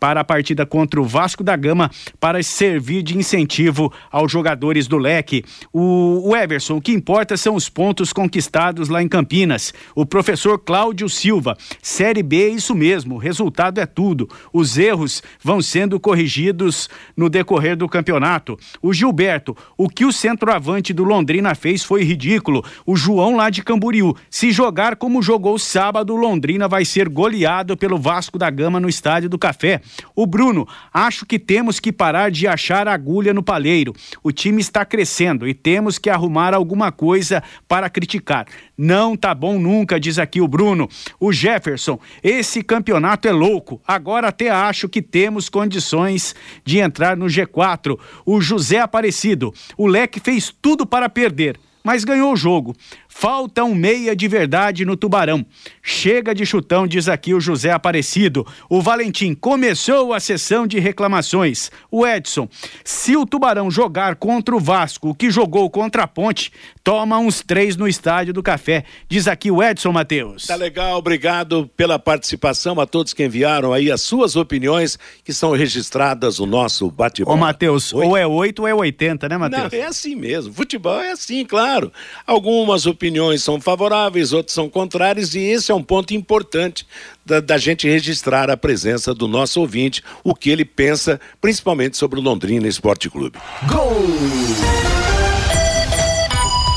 [0.00, 4.98] para a partida contra o Vasco da Gama para servir de incentivo aos jogadores do
[4.98, 5.44] leque.
[5.72, 9.72] O, o Everson, o que importa são os pontos conquistados lá em Campinas.
[9.94, 14.28] O professor Cláudio Silva, Série B é isso mesmo, o resultado é tudo.
[14.52, 18.58] Os erros vão sendo corrigidos no decorrer do campeonato.
[18.82, 22.64] O Gilberto, o que o centroavante do Londrina fez foi ridículo.
[22.84, 27.98] O João lá de Camboriú, se jogar como jogou sábado, Londrina vai ser goleado pelo
[27.98, 29.80] Vasco da Gama no Estádio do Café.
[30.14, 33.92] O Bruno, acho que temos que parar de achar agulha no palheiro.
[34.22, 38.46] O time está crescendo e temos que arrumar alguma coisa para criticar.
[38.76, 40.88] Não tá bom nunca, diz aqui o Bruno.
[41.18, 43.80] O Jefferson, esse campeonato é louco.
[43.86, 47.98] Agora até acho que temos condições de entrar no G4.
[48.24, 52.74] O José Aparecido, o Leque fez tudo para perder, mas ganhou o jogo.
[53.18, 55.42] Falta um meia de verdade no Tubarão.
[55.82, 58.46] Chega de chutão, diz aqui o José Aparecido.
[58.68, 61.70] O Valentim começou a sessão de reclamações.
[61.90, 62.46] O Edson,
[62.84, 66.52] se o Tubarão jogar contra o Vasco, o que jogou contra a Ponte,
[66.84, 68.84] toma uns três no Estádio do Café.
[69.08, 70.46] Diz aqui o Edson Matheus.
[70.46, 75.52] Tá legal, obrigado pela participação a todos que enviaram aí as suas opiniões que são
[75.52, 77.34] registradas no nosso bate-bola.
[77.34, 79.72] Ô, Matheus, ou é 8 ou é 80, né, Não, Matheus?
[79.72, 80.52] é assim mesmo.
[80.52, 81.90] Futebol é assim, claro.
[82.26, 83.05] Algumas opiniões
[83.38, 86.86] são favoráveis, outras são contrárias, e esse é um ponto importante
[87.24, 92.18] da, da gente registrar a presença do nosso ouvinte, o que ele pensa, principalmente sobre
[92.18, 93.38] o Londrina Esporte Clube.
[93.68, 93.96] Gol!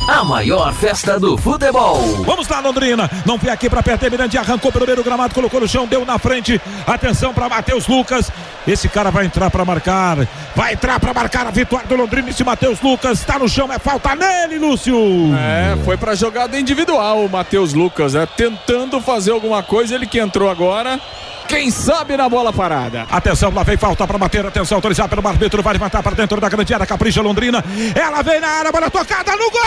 [0.09, 2.01] A maior festa do futebol.
[2.23, 3.07] Vamos lá, Londrina.
[3.27, 4.09] Não veio aqui para perder.
[4.09, 6.59] Miranda arrancou pelo meio do gramado, colocou no chão, deu na frente.
[6.87, 8.31] Atenção para Matheus Lucas.
[8.71, 10.27] Esse cara vai entrar para marcar.
[10.55, 12.29] Vai entrar para marcar a vitória do Londrina.
[12.29, 13.71] Esse Matheus Lucas está no chão.
[13.73, 14.95] É falta nele, Lúcio.
[15.36, 18.27] É, foi pra jogada individual o Matheus Lucas, né?
[18.38, 20.99] Tentando fazer alguma coisa, ele que entrou agora.
[21.47, 23.08] Quem sabe na bola parada.
[23.10, 24.45] Atenção, lá vem falta para bater.
[24.45, 25.63] Atenção, autorizado pelo árbitro.
[25.63, 26.86] Vai levantar para dentro da grande área.
[26.86, 27.65] Capricha Londrina.
[27.95, 29.62] Ela vem na área, bola tocada no gol!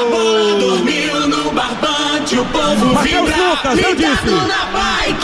[0.00, 4.30] A bola dormiu no barbante, o povo vibra, Lucas, eu disse.
[4.30, 5.14] na Pai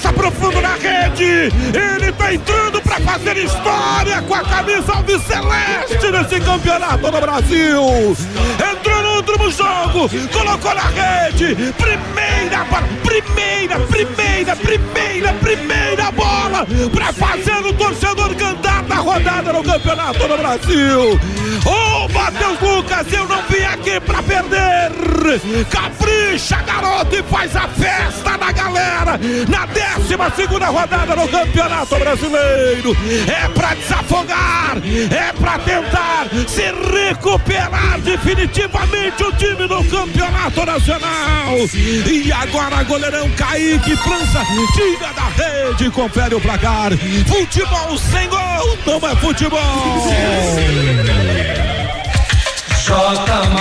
[0.00, 7.10] Cabeça profundo na rede, ele entrando para fazer história com a camisa alviceleste nesse campeonato
[7.10, 8.16] no Brasil.
[8.72, 12.64] Entrou no último jogo, colocou na rede, primeira,
[13.02, 20.38] primeira, primeira, primeira, primeira bola para fazer o torcedor cantar na rodada no campeonato no
[20.38, 21.20] Brasil.
[21.66, 24.90] Ô, Matheus Lucas, eu não vi a aqui pra perder.
[25.70, 32.19] Capricha, garoto, e faz a festa da galera na 12 segunda rodada no Campeonato Brasileiro.
[32.26, 34.76] É pra desafogar,
[35.10, 41.56] é pra tentar se recuperar definitivamente o time no Campeonato Nacional.
[42.06, 44.42] E agora goleirão Kaique França
[44.74, 46.92] tira da rede e confere o placar.
[47.26, 49.60] Futebol sem gol não é futebol.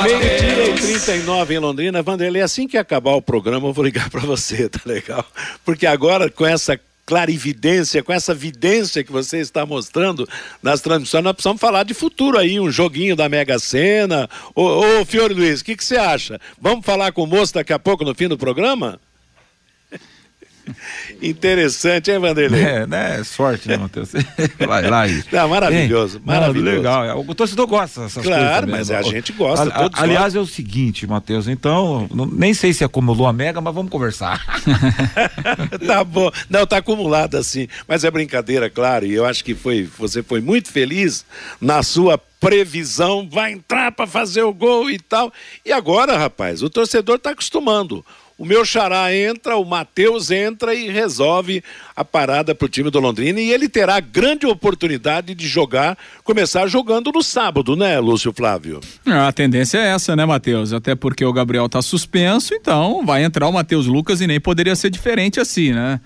[0.04, 2.02] Meio-dia e 39 em Londrina.
[2.02, 5.24] Vanderlei, assim que acabar o programa, eu vou ligar para você, tá legal?
[5.64, 10.30] Porque agora, com essa clarividência, com essa vidência que você está mostrando
[10.62, 14.30] nas transmissões, nós precisamos falar de futuro aí, um joguinho da Mega Sena.
[14.54, 16.40] Ô, ô Fiore Luiz, o que, que você acha?
[16.62, 19.00] Vamos falar com o moço daqui a pouco no fim do programa?
[21.22, 22.62] Interessante, hein, Vanderlei?
[22.64, 23.24] É, né?
[23.24, 24.10] Sorte, né, Matheus?
[24.66, 25.24] Vai lá aí.
[25.32, 26.24] Não, maravilhoso, Hein?
[26.26, 26.78] maravilhoso.
[26.78, 27.06] Legal.
[27.06, 28.60] é, O torcedor gosta dessas Claro, coisas.
[28.60, 32.74] também, mas a gente gosta, A- aliás, é o seguinte, Matheus, então, não- nem sei
[32.74, 34.46] se acumulou a mega, mas vamos conversar.
[35.86, 36.32] tá bom.
[36.50, 37.68] Não, tá acumulado assim.
[37.88, 39.06] Mas é brincadeira, claro.
[39.06, 41.26] E eu acho que foi, você foi muito feliz
[41.60, 43.28] na sua previsão.
[43.30, 45.32] Vai entrar para fazer o gol e tal.
[45.66, 48.06] E agora, rapaz, o torcedor tá acostumando.
[48.40, 51.62] O meu xará entra, o Matheus entra e resolve
[51.94, 53.42] a parada pro time do Londrina.
[53.42, 58.80] E ele terá grande oportunidade de jogar, começar jogando no sábado, né, Lúcio Flávio?
[59.06, 60.72] Ah, A tendência é essa, né, Matheus?
[60.72, 64.76] Até porque o Gabriel tá suspenso, então vai entrar o Matheus Lucas e nem poderia
[64.76, 66.00] ser diferente assim, né?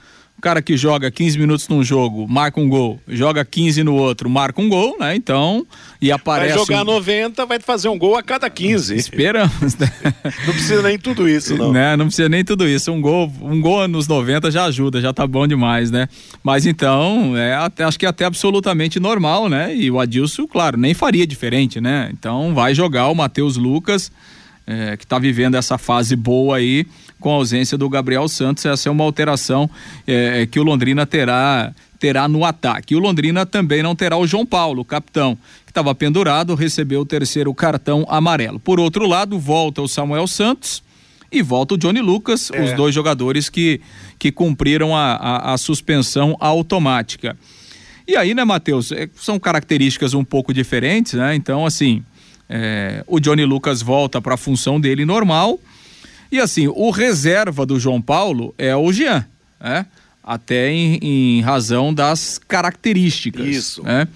[0.44, 4.62] Cara que joga 15 minutos num jogo, marca um gol, joga 15 no outro, marca
[4.62, 5.16] um gol, né?
[5.16, 5.66] Então,
[6.02, 6.58] e Vai aparece.
[6.58, 6.84] jogar um...
[6.84, 8.94] 90, vai fazer um gol a cada 15.
[8.94, 9.90] Esperamos, né?
[10.46, 11.72] Não precisa nem tudo isso, não.
[11.72, 11.96] Né?
[11.96, 12.92] Não precisa nem tudo isso.
[12.92, 16.10] Um gol, um gol nos 90 já ajuda, já tá bom demais, né?
[16.44, 19.74] Mas então, é até, acho que é até absolutamente normal, né?
[19.74, 22.10] E o Adilson, claro, nem faria diferente, né?
[22.12, 24.12] Então vai jogar o Matheus Lucas,
[24.68, 26.86] é, que tá vivendo essa fase boa aí,
[27.24, 28.66] com a ausência do Gabriel Santos.
[28.66, 29.70] Essa é uma alteração
[30.06, 32.94] é, que o Londrina terá terá no ataque.
[32.94, 37.06] E o Londrina também não terá o João Paulo, capitão, que estava pendurado, recebeu o
[37.06, 38.60] terceiro cartão amarelo.
[38.60, 40.84] Por outro lado, volta o Samuel Santos
[41.32, 42.62] e volta o Johnny Lucas, É.
[42.62, 43.80] os dois jogadores que,
[44.20, 47.38] que cumpriram a, a, a suspensão automática.
[48.06, 51.34] E aí, né, Matheus, é, são características um pouco diferentes, né?
[51.36, 52.04] Então, assim,
[52.50, 55.58] é, o Johnny Lucas volta para a função dele normal.
[56.34, 59.24] E assim, o reserva do João Paulo é o Jean,
[59.62, 59.86] né?
[60.24, 63.46] Até em, em razão das características.
[63.46, 63.84] Isso.
[63.84, 64.08] Né?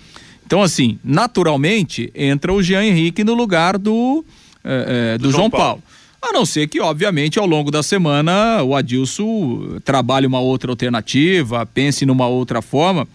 [0.43, 4.25] Então, assim, naturalmente, entra o Jean Henrique no lugar do,
[4.63, 5.83] eh, eh, do, João, João Paulo.
[6.19, 11.67] A não ser que, obviamente, ao longo da semana o Adilson trabalhe uma outra alternativa,
[11.67, 13.07] pense numa outra forma,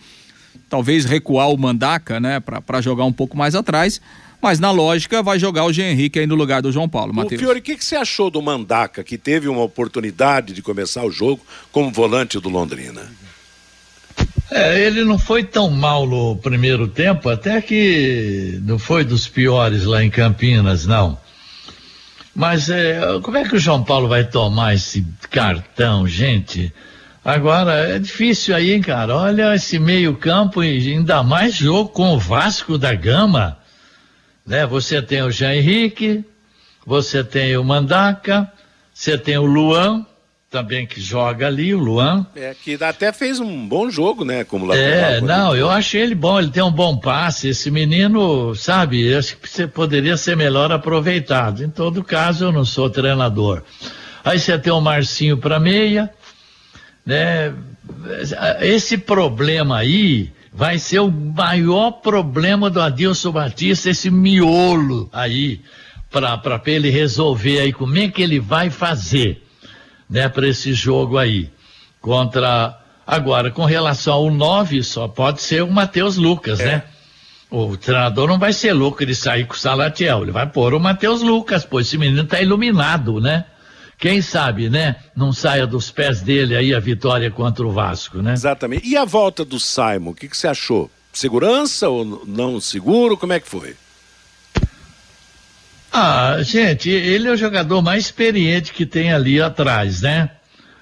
[0.70, 4.00] talvez recuar o Mandaca, né, para jogar um pouco mais atrás,
[4.42, 7.14] mas na lógica vai jogar o Jean Henrique aí no lugar do João Paulo, O
[7.14, 7.40] Matheus.
[7.40, 11.12] Fiore, o que, que você achou do Mandaca, que teve uma oportunidade de começar o
[11.12, 13.02] jogo como volante do Londrina?
[14.50, 19.84] É, ele não foi tão mal no primeiro tempo, até que não foi dos piores
[19.84, 21.16] lá em Campinas, não.
[22.34, 26.72] Mas é, como é que o João Paulo vai tomar esse cartão, gente?
[27.24, 29.14] Agora, é difícil aí, hein, cara?
[29.16, 33.61] Olha esse meio-campo e ainda mais jogo com o Vasco da Gama.
[34.46, 34.66] Né?
[34.66, 36.24] Você tem o Jean Henrique,
[36.84, 38.50] você tem o Mandaca,
[38.92, 40.04] você tem o Luan,
[40.52, 42.26] também que joga ali, o Luan.
[42.36, 45.10] É, que até fez um bom jogo, né, como lateral.
[45.10, 47.48] É, não, eu achei ele bom, ele tem um bom passe.
[47.48, 51.64] Esse menino, sabe, eu acho que você poderia ser melhor aproveitado.
[51.64, 53.62] Em todo caso, eu não sou treinador.
[54.22, 56.10] Aí você tem o Marcinho para meia,
[57.04, 57.54] né?
[58.60, 65.62] Esse problema aí vai ser o maior problema do Adilson Batista, esse miolo aí,
[66.10, 69.42] para ele resolver aí como é que ele vai fazer
[70.08, 71.50] né, para esse jogo aí.
[72.00, 72.78] Contra.
[73.06, 76.84] Agora, com relação ao 9, só pode ser o Matheus Lucas, né?
[77.50, 80.80] O treinador não vai ser louco de sair com o Salatiel, ele vai pôr o
[80.80, 83.44] Matheus Lucas, pô, esse menino tá iluminado, né?
[84.02, 84.96] Quem sabe, né?
[85.14, 88.32] Não saia dos pés dele aí a vitória contra o Vasco, né?
[88.32, 88.84] Exatamente.
[88.84, 90.90] E a volta do Simon, o que, que você achou?
[91.12, 93.16] Segurança ou não seguro?
[93.16, 93.76] Como é que foi?
[95.92, 100.30] Ah, gente, ele é o jogador mais experiente que tem ali atrás, né?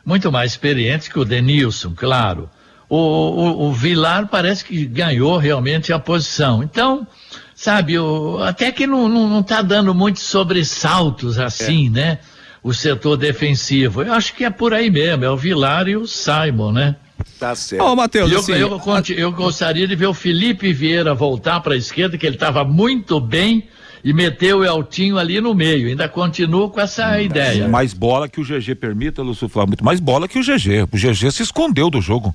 [0.02, 2.48] Muito mais experiente que o Denilson, claro.
[2.88, 6.62] O, o, o Vilar parece que ganhou realmente a posição.
[6.62, 7.06] Então,
[7.54, 12.18] sabe, o, até que não, não, não tá dando muitos sobressaltos assim, né?
[12.62, 14.02] O setor defensivo.
[14.02, 16.96] Eu acho que é por aí mesmo, é o Vilar e o Simon, né?
[17.38, 17.82] Tá certo.
[17.84, 21.74] Ô, Matheus, eu, assim, eu, conti- eu gostaria de ver o Felipe Vieira voltar para
[21.74, 23.64] a esquerda, que ele estava muito bem
[24.02, 25.88] e meter o Eltinho ali no meio.
[25.88, 27.68] Ainda continuo com essa ideia.
[27.68, 30.84] Mais bola que o GG permita, Lúcio Flávio, muito mais bola que o GG.
[30.90, 32.34] O GG se escondeu do jogo.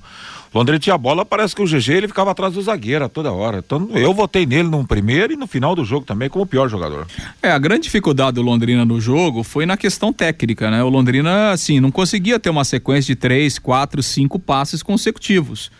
[0.56, 3.58] Londrina tinha bola, parece que o GG ele ficava atrás do zagueiro a toda hora.
[3.58, 6.66] Então eu votei nele no primeiro e no final do jogo também como o pior
[6.66, 7.06] jogador.
[7.42, 10.82] É, a grande dificuldade do Londrina no jogo foi na questão técnica, né?
[10.82, 15.70] O Londrina, assim, não conseguia ter uma sequência de três, quatro, cinco passes consecutivos.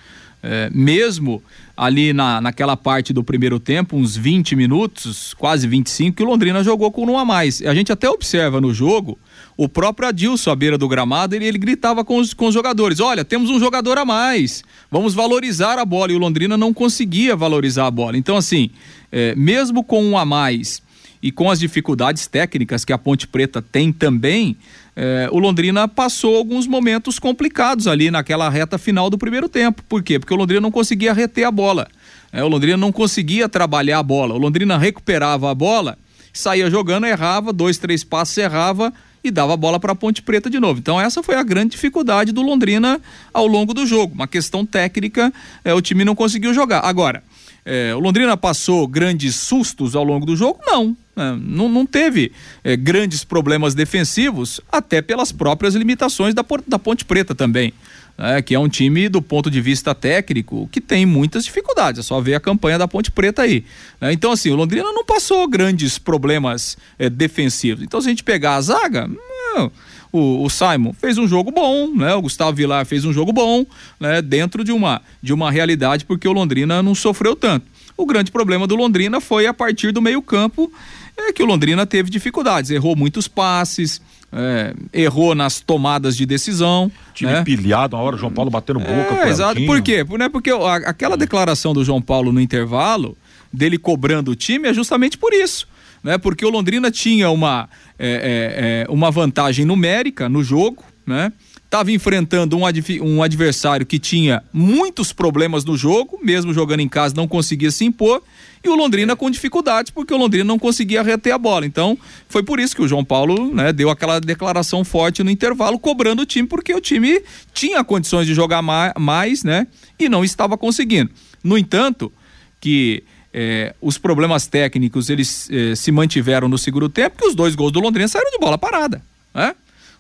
[0.43, 1.43] É, mesmo
[1.74, 6.62] ali na, naquela parte do primeiro tempo, uns 20 minutos, quase 25, que o Londrina
[6.62, 7.62] jogou com um a mais.
[7.62, 9.18] A gente até observa no jogo
[9.57, 13.00] o próprio Adilson, à beira do gramado, ele, ele gritava com os, com os jogadores:
[13.00, 16.12] olha, temos um jogador a mais, vamos valorizar a bola.
[16.12, 18.18] E o Londrina não conseguia valorizar a bola.
[18.18, 18.70] Então, assim,
[19.11, 20.82] é, mesmo com um a mais
[21.22, 24.57] e com as dificuldades técnicas que a Ponte Preta tem também,
[24.94, 29.82] é, o Londrina passou alguns momentos complicados ali naquela reta final do primeiro tempo.
[29.88, 30.18] Por quê?
[30.18, 31.88] Porque o Londrina não conseguia reter a bola.
[32.30, 34.34] É, o Londrina não conseguia trabalhar a bola.
[34.34, 35.98] O Londrina recuperava a bola,
[36.30, 38.92] saía jogando, errava, dois, três passos, errava
[39.22, 40.78] e dava a bola para a Ponte Preta de novo.
[40.78, 43.00] Então essa foi a grande dificuldade do Londrina
[43.32, 44.14] ao longo do jogo.
[44.14, 45.32] Uma questão técnica,
[45.64, 46.80] é, o time não conseguiu jogar.
[46.80, 47.22] Agora,
[47.64, 50.60] é, o Londrina passou grandes sustos ao longo do jogo?
[50.64, 50.96] Não.
[51.16, 52.30] É, não, não teve
[52.62, 57.72] é, grandes problemas defensivos, até pelas próprias limitações da, da Ponte Preta também.
[58.18, 62.00] É, que é um time do ponto de vista técnico que tem muitas dificuldades.
[62.00, 63.62] É só ver a campanha da Ponte Preta aí.
[64.00, 64.12] Né?
[64.12, 67.84] Então, assim, o Londrina não passou grandes problemas é, defensivos.
[67.84, 69.70] Então, se a gente pegar a zaga, não,
[70.10, 72.14] o, o, Simon fez um jogo bom, né?
[72.14, 73.66] O Gustavo Vilar fez um jogo bom,
[74.00, 74.22] né?
[74.22, 77.66] Dentro de uma, de uma realidade, porque o Londrina não sofreu tanto.
[77.96, 80.72] O grande problema do Londrina foi a partir do meio campo,
[81.16, 84.00] é que o Londrina teve dificuldades, errou muitos passes,
[84.33, 86.91] é, errou nas tomadas de decisão.
[87.14, 87.43] Time né?
[87.45, 89.27] pilhado, na hora o João Paulo batendo boca.
[89.27, 89.64] É, exato.
[89.64, 90.05] Por quê?
[90.18, 90.29] Né?
[90.29, 90.51] Porque
[90.85, 93.16] aquela declaração do João Paulo no intervalo,
[93.53, 95.66] dele cobrando o time, é justamente por isso.
[96.03, 96.18] Né?
[96.18, 97.68] Porque o Londrina tinha uma,
[97.99, 101.33] é, é, é uma vantagem numérica no jogo, né?
[101.66, 102.62] Estava enfrentando um,
[103.02, 107.84] um adversário que tinha muitos problemas no jogo, mesmo jogando em casa, não conseguia se
[107.84, 108.22] impor
[108.66, 111.64] e o Londrina com dificuldades, porque o Londrina não conseguia reter a bola.
[111.64, 111.96] Então,
[112.28, 116.22] foi por isso que o João Paulo né, deu aquela declaração forte no intervalo, cobrando
[116.22, 117.22] o time, porque o time
[117.54, 119.66] tinha condições de jogar mais, né?
[119.98, 121.10] E não estava conseguindo.
[121.42, 122.12] No entanto,
[122.60, 127.54] que eh, os problemas técnicos eles eh, se mantiveram no segundo tempo, que os dois
[127.54, 129.00] gols do Londrina saíram de bola parada,
[129.34, 129.54] né?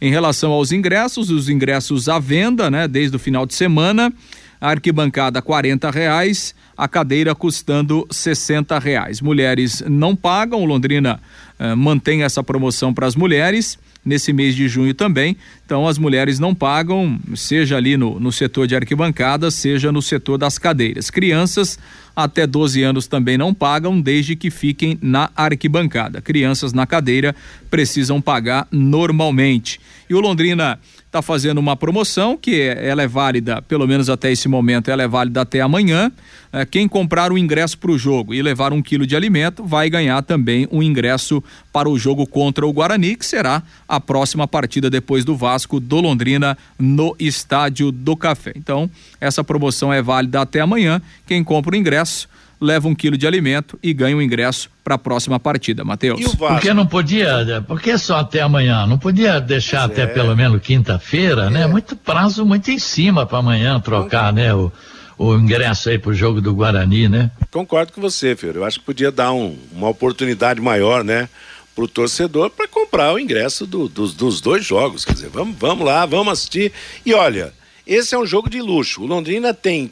[0.00, 4.12] Em relação aos ingressos, os ingressos à venda, né, desde o final de semana,
[4.60, 9.20] a arquibancada quarenta reais, a cadeira custando sessenta reais.
[9.20, 11.20] Mulheres não pagam, Londrina
[11.58, 15.36] eh, mantém essa promoção para as mulheres nesse mês de junho também.
[15.64, 20.36] Então as mulheres não pagam, seja ali no, no setor de arquibancada, seja no setor
[20.36, 21.10] das cadeiras.
[21.10, 21.78] Crianças
[22.14, 26.20] até 12 anos também não pagam, desde que fiquem na arquibancada.
[26.20, 27.34] Crianças na cadeira
[27.70, 29.80] precisam pagar normalmente.
[30.08, 30.78] E o Londrina
[31.14, 35.00] está fazendo uma promoção que é, ela é válida, pelo menos até esse momento, ela
[35.00, 36.10] é válida até amanhã.
[36.52, 39.88] É, quem comprar o ingresso para o jogo e levar um quilo de alimento vai
[39.88, 41.42] ganhar também um ingresso
[41.72, 46.00] para o jogo contra o Guarani, que será a próxima partida depois do Vasco do
[46.00, 48.52] Londrina no Estádio do Café.
[48.56, 48.90] Então,
[49.20, 51.00] essa promoção é válida até amanhã.
[51.28, 52.28] Quem compra o ingresso
[52.64, 56.34] leva um quilo de alimento e ganha um ingresso para a próxima partida, Matheus.
[56.34, 58.86] Por que não podia, por que só até amanhã?
[58.86, 61.66] Não podia deixar até pelo menos quinta-feira, né?
[61.66, 64.54] Muito prazo muito em cima para amanhã trocar, né?
[64.54, 64.72] O,
[65.16, 67.30] o ingresso aí pro jogo do Guarani, né?
[67.50, 68.56] Concordo com você, Filho.
[68.56, 71.28] Eu acho que podia dar um, uma oportunidade maior, né?
[71.74, 75.04] Pro torcedor para comprar o ingresso do, dos, dos dois jogos.
[75.04, 76.72] Quer dizer, vamos, vamos lá, vamos assistir.
[77.04, 77.52] E olha,
[77.86, 79.02] esse é um jogo de luxo.
[79.02, 79.90] O Londrina tem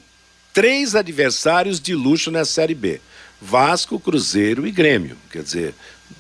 [0.53, 3.01] três adversários de luxo na Série B:
[3.41, 5.17] Vasco, Cruzeiro e Grêmio.
[5.31, 5.75] Quer dizer,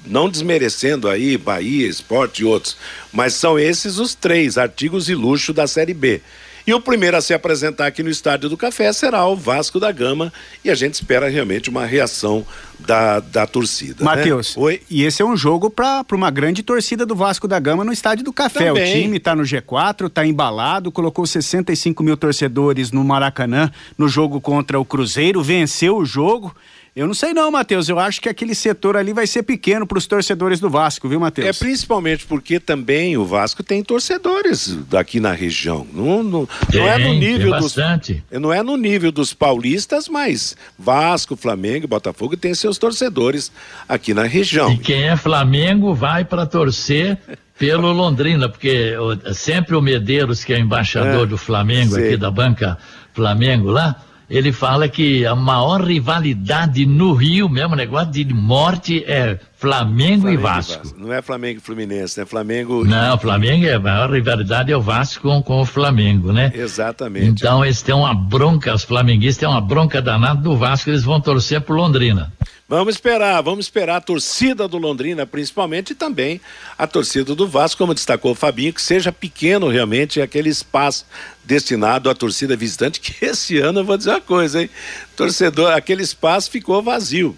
[0.04, 2.76] não desmerecendo aí Bahia, Esporte e outros,
[3.12, 6.20] mas são esses os três artigos de luxo da Série B.
[6.66, 9.90] E o primeiro a se apresentar aqui no Estádio do Café será o Vasco da
[9.90, 10.32] Gama
[10.64, 12.46] e a gente espera realmente uma reação
[12.78, 14.04] da, da torcida.
[14.04, 14.62] Matheus, né?
[14.62, 14.82] Oi?
[14.88, 18.24] e esse é um jogo para uma grande torcida do Vasco da Gama no Estádio
[18.24, 18.66] do Café.
[18.66, 18.90] Também.
[18.90, 24.40] O time está no G4, está embalado, colocou 65 mil torcedores no Maracanã no jogo
[24.40, 26.54] contra o Cruzeiro, venceu o jogo.
[26.94, 27.88] Eu não sei não, Matheus.
[27.88, 31.18] Eu acho que aquele setor ali vai ser pequeno para os torcedores do Vasco, viu,
[31.18, 31.48] Matheus?
[31.48, 35.86] É principalmente porque também o Vasco tem torcedores daqui na região.
[35.90, 38.22] Não, não, Tem, não é no tem nível dos bastante.
[38.30, 43.50] não é no nível dos paulistas, mas Vasco, Flamengo e Botafogo têm seus torcedores
[43.88, 44.70] aqui na região.
[44.72, 47.18] E quem é Flamengo vai para torcer
[47.58, 52.08] pelo Londrina, porque o- sempre o Medeiros, que é o embaixador É, do Flamengo, sei.
[52.08, 52.76] aqui da banca
[53.14, 53.96] Flamengo lá,
[54.32, 60.38] ele fala que a maior rivalidade no Rio, mesmo negócio de morte, é Flamengo, e
[60.38, 60.94] Vasco.
[60.96, 62.24] Não é Flamengo e Fluminense, né?
[62.24, 62.82] Flamengo.
[62.82, 66.50] Não, Flamengo é a maior rivalidade é o Vasco com, com o Flamengo, né?
[66.54, 67.26] Exatamente.
[67.26, 71.20] Então eles têm uma bronca, os flamenguistas têm uma bronca danada do Vasco, eles vão
[71.20, 72.32] torcer pro Londrina.
[72.72, 76.40] Vamos esperar, vamos esperar a torcida do Londrina, principalmente, e também
[76.78, 81.04] a torcida do Vasco, como destacou o Fabinho, que seja pequeno realmente aquele espaço
[81.44, 84.70] destinado à torcida visitante, que esse ano eu vou dizer uma coisa, hein?
[85.14, 87.36] Torcedor, aquele espaço ficou vazio.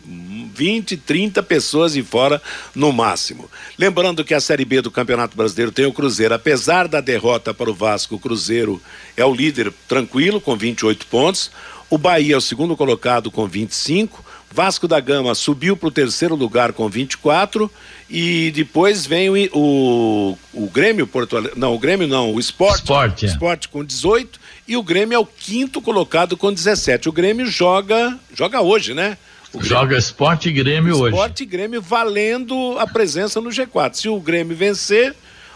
[0.55, 2.41] 20, 30 pessoas e fora
[2.73, 3.51] no máximo.
[3.77, 6.33] Lembrando que a Série B do Campeonato Brasileiro tem o Cruzeiro.
[6.33, 8.81] Apesar da derrota para o Vasco, o Cruzeiro
[9.17, 11.51] é o líder tranquilo, com 28 pontos.
[11.91, 14.25] O Bahia é o segundo colocado com 25.
[14.55, 17.69] Vasco da Gama subiu para o terceiro lugar com 24
[18.09, 22.85] e depois vem o, o, o Grêmio Porto Alegre, não, o Grêmio não, o Esporte,
[22.85, 23.27] Sport, é.
[23.27, 24.39] Esporte com 18
[24.69, 27.09] e o Grêmio é o quinto colocado com 17.
[27.09, 29.19] O Grêmio joga, joga hoje, né?
[29.53, 31.15] O Grêmio- Joga Esporte e Grêmio hoje.
[31.15, 33.95] Esporte e Grêmio valendo a presença no G4.
[33.95, 35.15] Se o Grêmio vencer,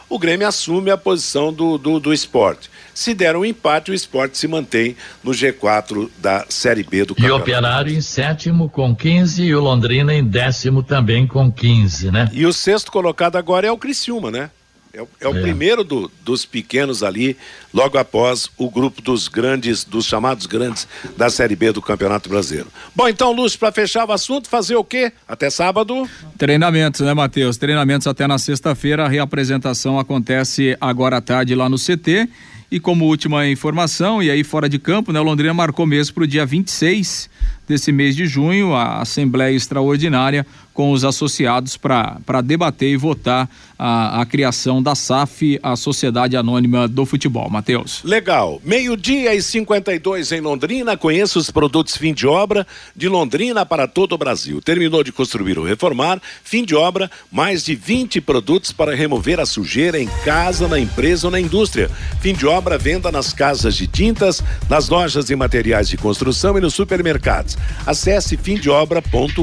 [0.09, 2.70] o Grêmio assume a posição do, do, do esporte.
[2.94, 7.12] Se der um empate, o esporte se mantém no G4 da Série B do E
[7.12, 7.42] o campeonato.
[7.42, 12.28] Operário em sétimo com 15 e o Londrina em décimo também com 15, né?
[12.32, 14.50] E o sexto colocado agora é o Criciúma, né?
[14.99, 15.40] É, o- é o É.
[15.42, 17.36] primeiro do- dos pequenos ali,
[17.72, 22.68] logo após o grupo dos grandes, dos chamados grandes da Série B do Campeonato Brasileiro.
[22.96, 25.12] Bom, então, Lúcio, para fechar o assunto, fazer o quê?
[25.28, 26.09] Até sábado.
[26.36, 27.57] Treinamentos, né, Matheus?
[27.57, 29.05] Treinamentos até na sexta-feira.
[29.05, 32.28] A reapresentação acontece agora à tarde lá no CT.
[32.70, 36.24] E como última informação, e aí fora de campo, né, o Londrina marcou mesmo para
[36.24, 37.30] o dia 26
[37.69, 40.47] desse mês de junho a Assembleia Extraordinária
[40.79, 46.87] com os associados para debater e votar a, a criação da SAF, a Sociedade Anônima
[46.87, 47.51] do Futebol.
[47.51, 48.01] Matheus.
[48.05, 48.62] Legal.
[48.64, 50.97] Meio-dia e 52 em Londrina.
[50.97, 52.64] Conheça os produtos fim de obra
[52.95, 54.62] de Londrina para todo o Brasil.
[54.62, 59.47] Terminou de construir ou reformar, fim de obra, mais de 20 produtos para remover a
[59.47, 61.91] sujeira em casa, na empresa ou na indústria.
[62.21, 66.61] Fim de obra, venda nas casas de tintas, nas lojas de materiais de construção e
[66.61, 67.57] nos supermercados.
[67.86, 69.42] Acesse fimdeobra.com.br.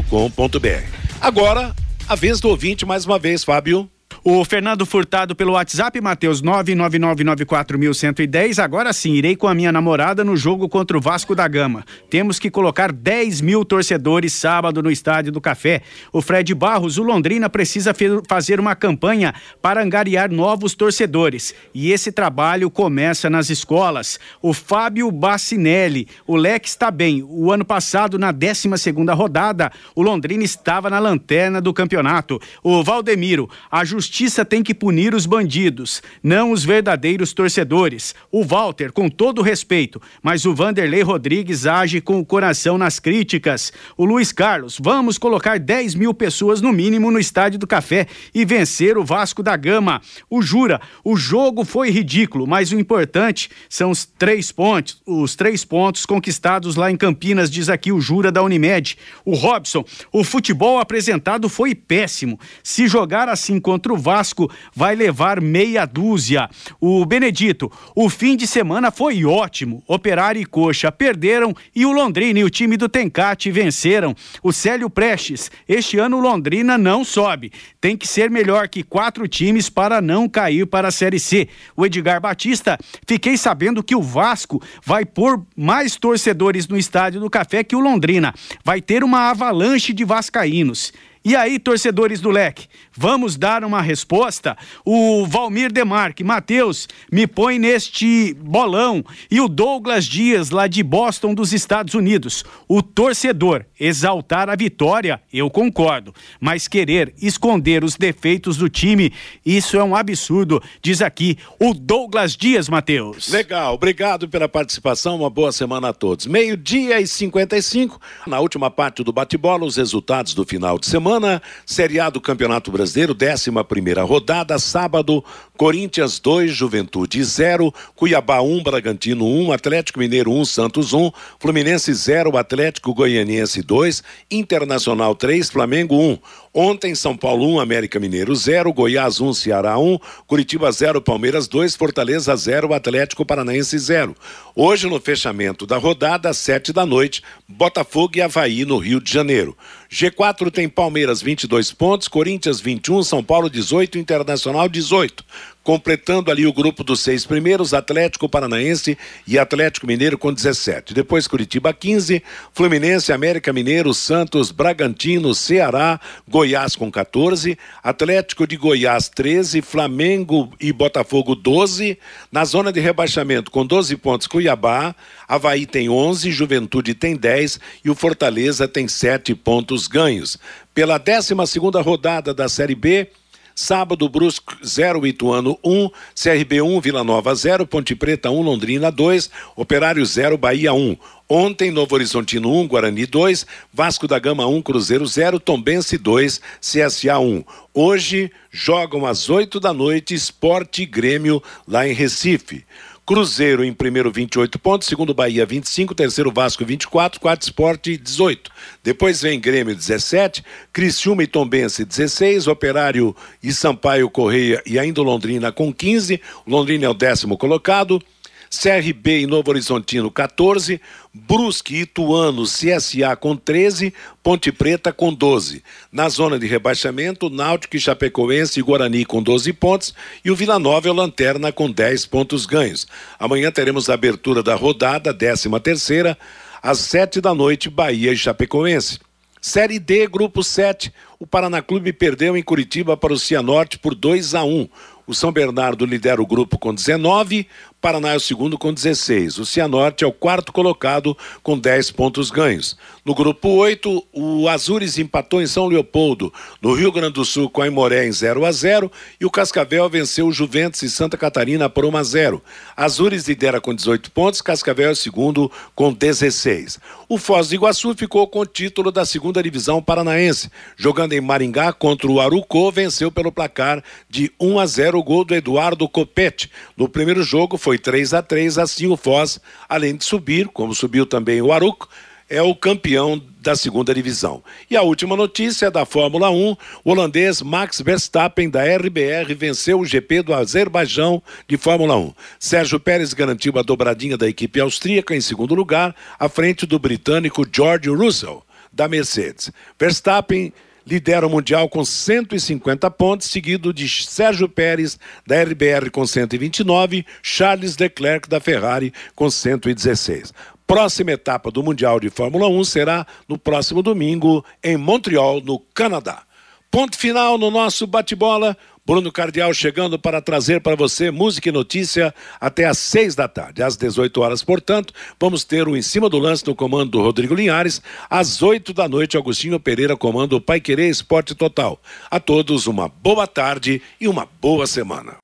[1.22, 1.76] Agora,
[2.08, 3.90] a vez do ouvinte mais uma vez, Fábio.
[4.28, 8.58] O Fernando Furtado pelo WhatsApp, Matheus 99994110.
[8.58, 11.86] Agora sim, irei com a minha namorada no jogo contra o Vasco da Gama.
[12.10, 15.84] Temos que colocar 10 mil torcedores sábado no Estádio do Café.
[16.12, 17.94] O Fred Barros, o Londrina precisa
[18.28, 21.54] fazer uma campanha para angariar novos torcedores.
[21.72, 24.20] E esse trabalho começa nas escolas.
[24.42, 27.24] O Fábio Bacinelli, o Leque está bem.
[27.30, 32.42] O ano passado, na 12 segunda rodada, o Londrina estava na lanterna do campeonato.
[32.64, 34.15] O Valdemiro, a justiça
[34.46, 38.16] tem que punir os bandidos, não os verdadeiros torcedores.
[38.32, 43.74] O Walter, com todo respeito, mas o Vanderlei Rodrigues age com o coração nas críticas.
[43.98, 48.46] O Luiz Carlos, vamos colocar 10 mil pessoas no mínimo no Estádio do Café e
[48.46, 50.02] vencer o Vasco da Gama.
[50.30, 55.66] O Jura, o jogo foi ridículo, mas o importante são os três pontos, os três
[55.66, 58.98] pontos conquistados lá em Campinas, diz aqui o Jura da Unimed.
[59.26, 62.40] O Robson, o futebol apresentado foi péssimo.
[62.64, 66.48] Se jogar assim contra o Vasco, vai levar meia dúzia.
[66.80, 69.84] O Benedito, o fim de semana foi ótimo.
[69.88, 74.16] Operário e Coxa perderam e o Londrina e o time do Tencate venceram.
[74.44, 77.52] O Célio Prestes, este ano o Londrina não sobe.
[77.82, 81.50] Tem que ser melhor que quatro times para não cair para a Série C.
[81.76, 82.78] O Edgar Batista,
[83.08, 87.80] fiquei sabendo que o Vasco vai pôr mais torcedores no estádio do Café que o
[87.80, 88.36] Londrina.
[88.64, 90.94] Vai ter uma avalanche de vascaínos.
[91.26, 94.56] E aí, torcedores do Leque, vamos dar uma resposta?
[94.86, 99.04] O Valmir Demarque, Matheus, me põe neste bolão.
[99.32, 102.46] E o Douglas Dias, lá de Boston, dos Estados Unidos.
[102.68, 106.14] O torcedor exaltar a vitória, eu concordo.
[106.40, 109.12] Mas querer esconder os defeitos do time,
[109.44, 113.30] isso é um absurdo, diz aqui o Douglas Dias, Matheus.
[113.30, 116.28] Legal, obrigado pela participação, uma boa semana a todos.
[116.28, 121.42] Meio-dia e 55, na última parte do bate-bola, os resultados do final de semana semana,
[121.66, 125.24] Série A do Campeonato Brasileiro, 11 primeira rodada, sábado,
[125.58, 132.38] Corinthians 2, Juventude 0, Cuiabá 1, Bragantino 1, Atlético Mineiro 1, Santos 1, Fluminense 0,
[132.38, 136.20] Atlético Goianiense 2, Internacional 3, Flamengo 1.
[136.58, 141.76] Ontem, São Paulo 1, América Mineiro 0, Goiás 1, Ceará 1, Curitiba 0, Palmeiras 2,
[141.76, 144.16] Fortaleza 0, Atlético Paranaense 0.
[144.56, 149.12] Hoje, no fechamento da rodada, às 7 da noite, Botafogo e Havaí no Rio de
[149.12, 149.54] Janeiro.
[149.92, 155.26] G4 tem Palmeiras 22 pontos, Corinthians 21, São Paulo 18, Internacional 18
[155.66, 158.96] completando ali o grupo dos seis primeiros, Atlético Paranaense
[159.28, 160.94] e Atlético Mineiro com 17.
[160.94, 162.22] Depois Curitiba 15,
[162.54, 166.00] Fluminense, América Mineiro, Santos, Bragantino, Ceará,
[166.30, 171.98] Goiás com 14, Atlético de Goiás 13, Flamengo e Botafogo 12,
[172.32, 174.94] na zona de rebaixamento com 12 pontos Cuiabá,
[175.28, 180.38] Havaí tem 11, Juventude tem 10 e o Fortaleza tem 7 pontos ganhos.
[180.76, 183.10] Pela 12 segunda rodada da Série B,
[183.58, 189.30] Sábado, Brusque 0, Ituano 1, CRB 1, Vila Nova 0, Ponte Preta 1, Londrina 2,
[189.56, 190.98] Operário 0, Bahia 1.
[191.30, 197.18] Ontem, Novo Horizontino 1, Guarani 2, Vasco da Gama 1, Cruzeiro 0, Tombense 2, CSA
[197.18, 197.46] 1.
[197.74, 202.66] Hoje jogam às 8 da noite Esporte Grêmio lá em Recife.
[203.06, 208.50] Cruzeiro em primeiro 28 pontos, segundo Bahia 25, terceiro Vasco 24, quarto Esporte 18.
[208.84, 210.44] Depois vem Grêmio 17,
[210.74, 216.20] Criciúma e Tombense 16, Operário e Sampaio Correia e ainda Londrina com 15.
[216.48, 218.02] Londrina é o décimo colocado.
[218.50, 220.82] CRB e Novo Horizontino 14,
[221.14, 225.64] Brusque, Ituano, CSA com 13, Ponte Preta com 12.
[225.92, 229.94] Na zona de rebaixamento, Náutico Chapecoense e Guarani com 12 pontos
[230.24, 232.88] e o Vila Nova é o lanterna com 10 pontos ganhos.
[233.20, 236.18] Amanhã teremos a abertura da rodada, 13 terceira,
[236.62, 239.00] às 7 da noite, Bahia e Chapecoense.
[239.46, 244.34] Série D, grupo 7, o Paraná Clube perdeu em Curitiba para o Cianorte por 2
[244.34, 244.68] a 1.
[245.06, 247.48] O São Bernardo lidera o grupo com 19,
[247.86, 249.38] Paraná é o segundo com 16.
[249.38, 252.76] O Cianorte é o quarto colocado com 10 pontos ganhos.
[253.06, 257.62] No grupo 8, o Azures empatou em São Leopoldo, no Rio Grande do Sul com
[257.62, 261.70] a Imoré em 0 a 0 e o Cascavel venceu o Juventus e Santa Catarina
[261.70, 262.42] por 1 a 0.
[262.76, 266.80] Azures lidera com 18 pontos, Cascavel é o segundo com 16.
[267.08, 270.50] O Foz do Iguaçu ficou com o título da segunda divisão paranaense.
[270.76, 275.24] Jogando em Maringá contra o Arucô, venceu pelo placar de 1 a 0 o gol
[275.24, 276.50] do Eduardo Copete.
[276.76, 281.06] No primeiro jogo foi 3 a 3 assim o Foz, além de subir, como subiu
[281.06, 281.90] também o Aruco,
[282.30, 284.42] é o campeão da segunda divisão.
[284.70, 289.80] E a última notícia é da Fórmula 1, o holandês Max Verstappen da RBR venceu
[289.80, 292.14] o GP do Azerbaijão de Fórmula 1.
[292.40, 297.46] Sérgio Pérez garantiu a dobradinha da equipe austríaca em segundo lugar, à frente do britânico
[297.52, 299.52] George Russell da Mercedes.
[299.78, 300.52] Verstappen
[300.86, 307.78] lidera o Mundial com 150 pontos, seguido de Sérgio Pérez, da RBR, com 129, Charles
[307.78, 310.34] Leclerc, da Ferrari, com 116.
[310.68, 316.24] Próxima etapa do Mundial de Fórmula 1 será no próximo domingo, em Montreal, no Canadá.
[316.72, 318.58] Ponto final no nosso bate-bola.
[318.86, 323.64] Bruno Cardial chegando para trazer para você música e notícia até às seis da tarde.
[323.64, 327.34] Às 18 horas, portanto, vamos ter o Em Cima do Lance no comando do Rodrigo
[327.34, 327.82] Linhares.
[328.08, 331.82] Às oito da noite, Agostinho Pereira comando o Pai Querer Esporte Total.
[332.12, 335.16] A todos uma boa tarde e uma boa semana.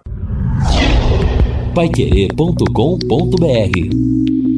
[1.75, 4.50] Paiquerê.com.br